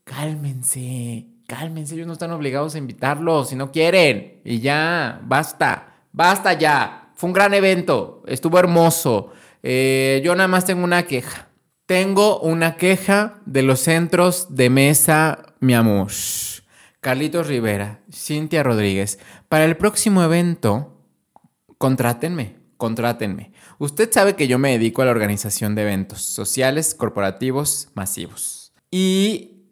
cálmense, 0.03 1.27
cálmense, 1.47 1.95
ellos 1.95 2.07
no 2.07 2.13
están 2.13 2.31
obligados 2.31 2.75
a 2.75 2.77
invitarlos 2.77 3.49
si 3.49 3.55
no 3.55 3.71
quieren. 3.71 4.41
Y 4.43 4.59
ya, 4.59 5.21
basta, 5.23 6.01
basta 6.11 6.53
ya. 6.53 7.11
Fue 7.15 7.29
un 7.29 7.33
gran 7.33 7.53
evento, 7.53 8.23
estuvo 8.27 8.59
hermoso. 8.59 9.31
Eh, 9.61 10.21
yo 10.25 10.35
nada 10.35 10.47
más 10.47 10.65
tengo 10.65 10.83
una 10.83 11.03
queja. 11.03 11.47
Tengo 11.85 12.39
una 12.39 12.75
queja 12.75 13.41
de 13.45 13.61
los 13.61 13.79
centros 13.79 14.55
de 14.55 14.69
mesa, 14.69 15.53
mi 15.59 15.73
amor. 15.73 16.11
Carlitos 16.99 17.47
Rivera, 17.47 18.01
Cintia 18.11 18.63
Rodríguez. 18.63 19.19
Para 19.49 19.65
el 19.65 19.77
próximo 19.77 20.23
evento, 20.23 20.97
contrátenme, 21.77 22.57
contrátenme. 22.77 23.51
Usted 23.79 24.11
sabe 24.11 24.35
que 24.35 24.47
yo 24.47 24.59
me 24.59 24.71
dedico 24.71 25.01
a 25.01 25.05
la 25.05 25.11
organización 25.11 25.75
de 25.75 25.83
eventos 25.83 26.21
sociales, 26.21 26.95
corporativos, 26.95 27.89
masivos. 27.95 28.73
Y 28.91 29.63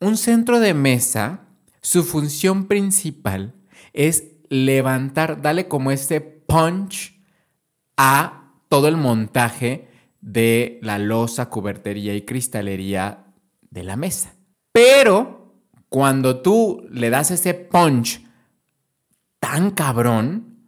un 0.00 0.16
centro 0.16 0.60
de 0.60 0.74
mesa, 0.74 1.46
su 1.80 2.04
función 2.04 2.66
principal 2.66 3.54
es 3.92 4.24
levantar, 4.48 5.42
darle 5.42 5.68
como 5.68 5.90
este 5.90 6.20
punch 6.20 7.20
a 7.96 8.52
todo 8.68 8.88
el 8.88 8.96
montaje 8.96 9.88
de 10.20 10.78
la 10.82 10.98
losa, 10.98 11.50
cubertería 11.50 12.14
y 12.14 12.22
cristalería 12.22 13.26
de 13.70 13.84
la 13.84 13.96
mesa. 13.96 14.34
Pero 14.72 15.54
cuando 15.88 16.40
tú 16.40 16.86
le 16.90 17.10
das 17.10 17.30
ese 17.30 17.54
punch 17.54 18.24
tan 19.38 19.70
cabrón, 19.70 20.58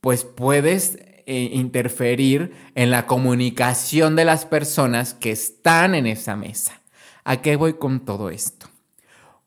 pues 0.00 0.24
puedes 0.24 0.98
eh, 1.26 1.50
interferir 1.52 2.54
en 2.74 2.90
la 2.90 3.06
comunicación 3.06 4.14
de 4.14 4.24
las 4.24 4.46
personas 4.46 5.12
que 5.12 5.32
están 5.32 5.94
en 5.94 6.06
esa 6.06 6.36
mesa. 6.36 6.80
¿A 7.24 7.42
qué 7.42 7.56
voy 7.56 7.74
con 7.74 8.04
todo 8.04 8.30
esto? 8.30 8.68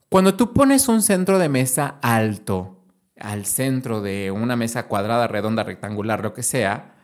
Cuando 0.10 0.36
tú 0.36 0.54
pones 0.54 0.90
un 0.90 1.02
centro 1.02 1.40
de 1.40 1.48
mesa 1.48 1.98
alto 2.02 2.84
al 3.18 3.46
centro 3.46 4.02
de 4.02 4.30
una 4.32 4.56
mesa 4.56 4.88
cuadrada, 4.88 5.28
redonda, 5.28 5.64
rectangular, 5.64 6.22
lo 6.22 6.34
que 6.34 6.44
sea, 6.44 6.96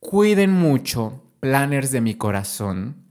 cuiden 0.00 0.52
mucho, 0.52 1.22
planners 1.40 1.90
de 1.90 2.00
mi 2.00 2.14
corazón, 2.14 3.08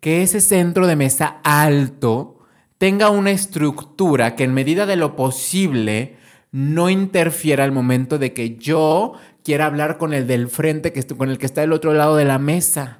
que 0.00 0.22
ese 0.22 0.40
centro 0.40 0.86
de 0.86 0.96
mesa 0.96 1.40
alto 1.42 2.40
tenga 2.78 3.10
una 3.10 3.30
estructura 3.30 4.34
que 4.36 4.44
en 4.44 4.54
medida 4.54 4.86
de 4.86 4.96
lo 4.96 5.16
posible 5.16 6.16
no 6.50 6.90
interfiera 6.90 7.64
al 7.64 7.72
momento 7.72 8.18
de 8.18 8.34
que 8.34 8.56
yo 8.56 9.14
quiera 9.44 9.66
hablar 9.66 9.98
con 9.98 10.14
el 10.14 10.26
del 10.26 10.48
frente, 10.48 10.92
que, 10.92 11.04
con 11.06 11.30
el 11.30 11.38
que 11.38 11.46
está 11.46 11.60
del 11.60 11.72
otro 11.72 11.94
lado 11.94 12.16
de 12.16 12.24
la 12.24 12.38
mesa. 12.38 12.98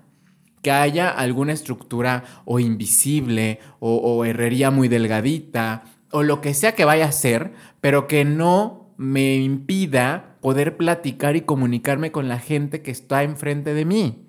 Que 0.62 0.70
haya 0.70 1.09
alguna 1.09 1.52
estructura 1.52 2.22
o 2.44 2.61
invisible 2.61 3.59
o, 3.81 3.96
o 3.96 4.24
herrería 4.24 4.70
muy 4.70 4.87
delgadita 4.87 5.85
o 6.12 6.22
lo 6.22 6.40
que 6.40 6.55
sea 6.55 6.74
que 6.74 6.85
vaya 6.85 7.07
a 7.07 7.12
ser, 7.12 7.52
pero 7.81 8.07
que 8.07 8.24
no 8.24 8.92
me 8.96 9.35
impida 9.37 10.37
poder 10.40 10.76
platicar 10.76 11.35
y 11.35 11.40
comunicarme 11.40 12.12
con 12.12 12.28
la 12.28 12.38
gente 12.38 12.83
que 12.83 12.90
está 12.90 13.24
enfrente 13.24 13.74
de 13.74 13.85
mí. 13.85 14.26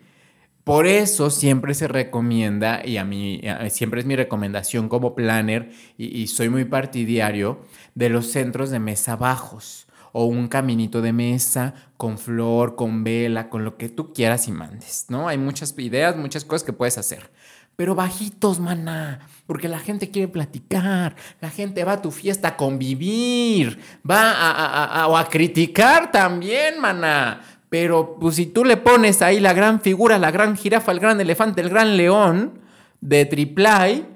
Por 0.63 0.87
eso 0.87 1.29
siempre 1.29 1.73
se 1.73 1.89
recomienda, 1.89 2.81
y 2.85 2.95
a 2.95 3.03
mí 3.03 3.41
siempre 3.69 3.99
es 3.99 4.05
mi 4.05 4.15
recomendación 4.15 4.87
como 4.87 5.13
planner, 5.13 5.71
y, 5.97 6.17
y, 6.17 6.27
soy 6.27 6.47
muy 6.47 6.63
partidario, 6.63 7.61
de 7.95 8.09
los 8.09 8.27
centros 8.27 8.69
de 8.69 8.79
mesa 8.79 9.17
bajos 9.17 9.87
o 10.13 10.25
un 10.25 10.47
caminito 10.47 11.01
de 11.01 11.11
mesa 11.11 11.73
con 11.97 12.17
flor, 12.17 12.75
con 12.75 13.03
vela, 13.03 13.49
con 13.49 13.65
lo 13.65 13.77
que 13.77 13.89
tú 13.89 14.13
quieras 14.13 14.47
y 14.47 14.51
mandes, 14.51 15.07
¿no? 15.09 15.27
Hay 15.27 15.37
muchas 15.37 15.77
ideas, 15.77 16.15
muchas 16.15 16.45
cosas 16.45 16.63
que 16.63 16.71
puedes 16.71 16.97
hacer. 16.97 17.31
Pero 17.75 17.95
bajitos, 17.95 18.59
maná, 18.59 19.27
porque 19.47 19.67
la 19.67 19.79
gente 19.79 20.11
quiere 20.11 20.27
platicar, 20.27 21.15
la 21.41 21.49
gente 21.49 21.83
va 21.83 21.93
a 21.93 22.01
tu 22.01 22.11
fiesta 22.11 22.49
a 22.49 22.55
convivir, 22.55 23.79
va 24.09 24.31
a, 24.31 24.51
a, 24.51 25.05
a, 25.05 25.19
a 25.19 25.29
criticar 25.29 26.11
también, 26.11 26.79
maná. 26.79 27.41
Pero 27.69 28.19
pues, 28.19 28.35
si 28.35 28.45
tú 28.45 28.63
le 28.63 28.77
pones 28.77 29.23
ahí 29.23 29.39
la 29.39 29.53
gran 29.53 29.81
figura, 29.81 30.19
la 30.19 30.29
gran 30.29 30.55
jirafa, 30.55 30.91
el 30.91 30.99
gran 30.99 31.19
elefante, 31.19 31.61
el 31.61 31.69
gran 31.69 31.97
león 31.97 32.59
de 33.01 33.25
triplay, 33.25 34.07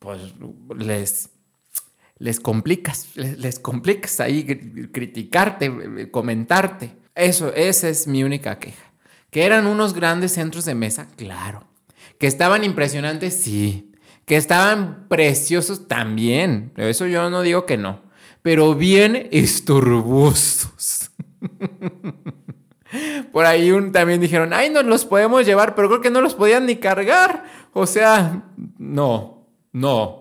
pues 0.00 0.34
les, 0.76 1.30
les 2.20 2.38
complicas, 2.38 3.08
les, 3.16 3.58
complicas 3.58 4.20
ahí 4.20 4.44
criticarte, 4.92 6.10
comentarte. 6.10 6.92
Eso, 7.14 7.52
esa 7.54 7.88
es 7.88 8.06
mi 8.06 8.22
única 8.22 8.58
queja. 8.58 8.92
Que 9.30 9.44
eran 9.44 9.66
unos 9.66 9.94
grandes 9.94 10.32
centros 10.32 10.66
de 10.66 10.74
mesa, 10.74 11.08
claro. 11.16 11.66
Que 12.18 12.26
estaban 12.26 12.62
impresionantes, 12.62 13.34
sí. 13.34 13.92
Que 14.26 14.36
estaban 14.36 15.08
preciosos 15.08 15.88
también. 15.88 16.72
Eso 16.76 17.06
yo 17.06 17.30
no 17.30 17.40
digo 17.40 17.64
que 17.64 17.78
no. 17.78 18.02
Pero 18.42 18.74
bien 18.74 19.28
esturbosos. 19.32 21.10
Por 23.32 23.46
ahí 23.46 23.70
un, 23.70 23.92
también 23.92 24.20
dijeron, 24.20 24.52
ay, 24.52 24.68
nos 24.68 24.84
los 24.84 25.06
podemos 25.06 25.46
llevar, 25.46 25.74
pero 25.74 25.88
creo 25.88 26.00
que 26.02 26.10
no 26.10 26.20
los 26.20 26.34
podían 26.34 26.66
ni 26.66 26.76
cargar. 26.76 27.44
O 27.72 27.86
sea, 27.86 28.42
no, 28.76 29.46
no, 29.72 30.19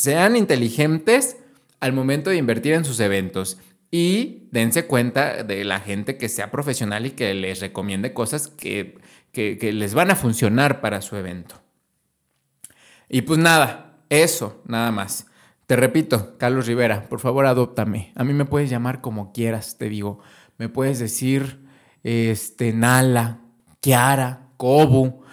sean 0.00 0.34
inteligentes 0.34 1.36
al 1.78 1.92
momento 1.92 2.30
de 2.30 2.36
invertir 2.36 2.72
en 2.72 2.86
sus 2.86 3.00
eventos 3.00 3.58
y 3.90 4.48
dense 4.50 4.86
cuenta 4.86 5.44
de 5.44 5.62
la 5.62 5.78
gente 5.78 6.16
que 6.16 6.30
sea 6.30 6.50
profesional 6.50 7.04
y 7.04 7.10
que 7.10 7.34
les 7.34 7.60
recomiende 7.60 8.14
cosas 8.14 8.48
que, 8.48 8.96
les 9.34 9.92
van 9.92 10.10
a 10.10 10.16
funcionar 10.16 10.80
para 10.80 11.02
su 11.02 11.16
evento. 11.16 11.56
Y 13.10 13.20
pues 13.20 13.38
nada, 13.38 13.98
eso, 14.08 14.62
nada 14.66 14.90
más. 14.90 15.26
Te 15.66 15.76
repito, 15.76 16.38
Carlos 16.38 16.66
Rivera, 16.66 17.06
por 17.10 17.20
favor 17.20 17.44
adóptame. 17.44 18.12
A 18.14 18.24
mí 18.24 18.32
me 18.32 18.46
puedes 18.46 18.70
llamar 18.70 19.02
como 19.02 19.34
quieras, 19.34 19.76
te 19.76 19.90
digo. 19.90 20.20
Me 20.56 20.70
puedes 20.70 20.98
decir, 20.98 21.68
este, 22.04 22.72
Nala, 22.72 23.40
Kiara, 23.80 24.48
Kobu, 24.56 25.24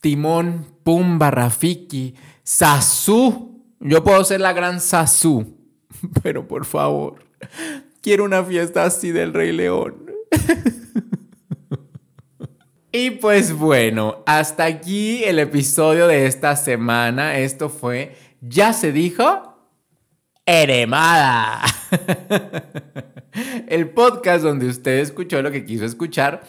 Timón, 0.00 0.66
Pumba, 0.82 1.30
Rafiki, 1.30 2.14
Sasu. 2.42 3.62
Yo 3.80 4.02
puedo 4.02 4.24
ser 4.24 4.40
la 4.40 4.52
gran 4.52 4.80
Sasu. 4.80 5.56
Pero 6.22 6.46
por 6.48 6.64
favor, 6.64 7.24
quiero 8.00 8.24
una 8.24 8.42
fiesta 8.42 8.84
así 8.84 9.10
del 9.12 9.32
Rey 9.32 9.52
León. 9.52 10.06
Y 12.92 13.10
pues 13.10 13.52
bueno, 13.52 14.24
hasta 14.26 14.64
aquí 14.64 15.22
el 15.22 15.38
episodio 15.38 16.08
de 16.08 16.26
esta 16.26 16.56
semana. 16.56 17.38
Esto 17.38 17.68
fue 17.68 18.16
Ya 18.40 18.72
se 18.72 18.90
dijo 18.90 19.54
Eremada. 20.44 21.62
el 23.68 23.90
podcast 23.90 24.42
donde 24.42 24.66
usted 24.66 24.98
escuchó 24.98 25.40
lo 25.40 25.52
que 25.52 25.64
quiso 25.64 25.84
escuchar 25.84 26.42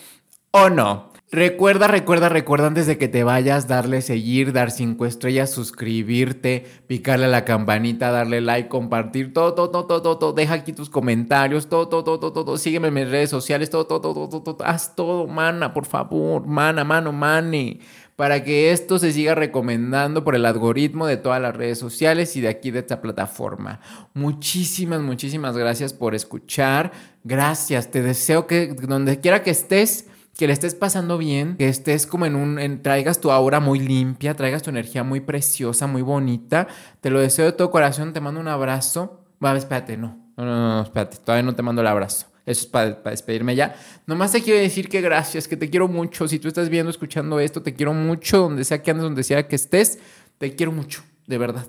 o 0.49 0.71
no. 0.71 1.11
Recuerda, 1.33 1.87
recuerda, 1.87 2.27
recuerda 2.27 2.67
antes 2.67 2.87
de 2.87 2.97
que 2.97 3.07
te 3.07 3.23
vayas, 3.23 3.65
darle 3.65 4.01
seguir, 4.01 4.51
dar 4.51 4.69
cinco 4.69 5.05
estrellas, 5.05 5.49
suscribirte, 5.49 6.65
picarle 6.87 7.23
a 7.23 7.29
la 7.29 7.45
campanita, 7.45 8.11
darle 8.11 8.41
like, 8.41 8.67
compartir, 8.67 9.31
todo, 9.31 9.53
todo, 9.53 9.69
todo, 9.69 10.01
todo, 10.01 10.17
todo, 10.17 10.33
deja 10.33 10.55
aquí 10.55 10.73
tus 10.73 10.89
comentarios, 10.89 11.69
todo, 11.69 11.87
todo, 11.87 12.03
todo, 12.03 12.19
todo, 12.19 12.43
todo, 12.43 12.57
sígueme 12.57 12.89
en 12.89 12.95
mis 12.95 13.09
redes 13.09 13.29
sociales, 13.29 13.69
todo, 13.69 13.87
todo, 13.87 14.01
todo, 14.01 14.27
todo, 14.27 14.41
todo, 14.41 14.65
haz 14.65 14.93
todo, 14.93 15.25
mana, 15.25 15.73
por 15.73 15.85
favor, 15.85 16.45
mana, 16.45 16.83
mano, 16.83 17.13
mane, 17.13 17.79
para 18.17 18.43
que 18.43 18.73
esto 18.73 18.99
se 18.99 19.13
siga 19.13 19.33
recomendando 19.33 20.25
por 20.25 20.35
el 20.35 20.45
algoritmo 20.45 21.07
de 21.07 21.15
todas 21.15 21.41
las 21.41 21.55
redes 21.55 21.79
sociales 21.79 22.35
y 22.35 22.41
de 22.41 22.49
aquí 22.49 22.71
de 22.71 22.79
esta 22.79 23.01
plataforma. 23.01 23.79
Muchísimas, 24.13 24.99
muchísimas 24.99 25.55
gracias 25.55 25.93
por 25.93 26.13
escuchar, 26.13 26.91
gracias, 27.23 27.89
te 27.89 28.01
deseo 28.01 28.47
que 28.47 28.73
donde 28.73 29.21
quiera 29.21 29.43
que 29.43 29.51
estés, 29.51 30.10
que 30.37 30.47
le 30.47 30.53
estés 30.53 30.75
pasando 30.75 31.17
bien, 31.17 31.57
que 31.57 31.67
estés 31.67 32.07
como 32.07 32.25
en 32.25 32.35
un, 32.35 32.81
traigas 32.81 33.19
tu 33.19 33.31
aura 33.31 33.59
muy 33.59 33.79
limpia, 33.79 34.33
traigas 34.35 34.63
tu 34.63 34.69
energía 34.69 35.03
muy 35.03 35.19
preciosa, 35.19 35.87
muy 35.87 36.01
bonita. 36.01 36.67
Te 36.99 37.09
lo 37.09 37.19
deseo 37.19 37.45
de 37.45 37.51
todo 37.51 37.71
corazón, 37.71 38.13
te 38.13 38.21
mando 38.21 38.39
un 38.39 38.47
abrazo. 38.47 39.25
Bueno, 39.39 39.57
espérate, 39.57 39.97
no, 39.97 40.17
no, 40.37 40.45
no, 40.45 40.75
no, 40.75 40.81
espérate, 40.83 41.17
todavía 41.17 41.43
no 41.43 41.55
te 41.55 41.61
mando 41.61 41.81
el 41.81 41.87
abrazo. 41.87 42.27
Eso 42.45 42.61
es 42.61 42.67
para, 42.67 43.01
despedirme 43.11 43.55
ya. 43.55 43.75
Nomás 44.07 44.31
te 44.31 44.41
quiero 44.41 44.59
decir 44.59 44.89
que 44.89 45.01
gracias, 45.01 45.47
que 45.47 45.57
te 45.57 45.69
quiero 45.69 45.87
mucho. 45.87 46.27
Si 46.27 46.39
tú 46.39 46.47
estás 46.47 46.69
viendo, 46.69 46.89
escuchando 46.89 47.39
esto, 47.39 47.61
te 47.61 47.73
quiero 47.73 47.93
mucho, 47.93 48.39
donde 48.39 48.63
sea 48.63 48.81
que 48.81 48.91
andes, 48.91 49.03
donde 49.03 49.23
sea 49.23 49.47
que 49.47 49.55
estés, 49.55 49.99
te 50.37 50.55
quiero 50.55 50.71
mucho, 50.71 51.03
de 51.27 51.37
verdad. 51.37 51.67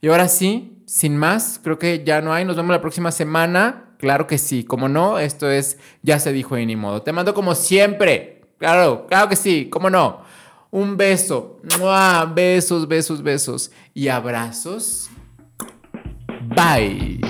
Y 0.00 0.08
ahora 0.08 0.28
sí, 0.28 0.82
sin 0.86 1.16
más, 1.16 1.60
creo 1.62 1.78
que 1.78 2.04
ya 2.04 2.20
no 2.20 2.32
hay. 2.32 2.44
Nos 2.44 2.56
vemos 2.56 2.70
la 2.70 2.80
próxima 2.80 3.10
semana. 3.12 3.91
Claro 4.02 4.26
que 4.26 4.36
sí, 4.36 4.64
como 4.64 4.88
no, 4.88 5.20
esto 5.20 5.48
es, 5.48 5.78
ya 6.02 6.18
se 6.18 6.32
dijo 6.32 6.58
y 6.58 6.66
ni 6.66 6.74
modo. 6.74 7.02
Te 7.02 7.12
mando 7.12 7.34
como 7.34 7.54
siempre. 7.54 8.40
Claro, 8.58 9.06
claro 9.06 9.28
que 9.28 9.36
sí, 9.36 9.68
como 9.70 9.90
no. 9.90 10.22
Un 10.72 10.96
beso. 10.96 11.60
Besos, 12.34 12.88
besos, 12.88 13.22
besos. 13.22 13.70
Y 13.94 14.08
abrazos. 14.08 15.08
Bye. 16.48 17.20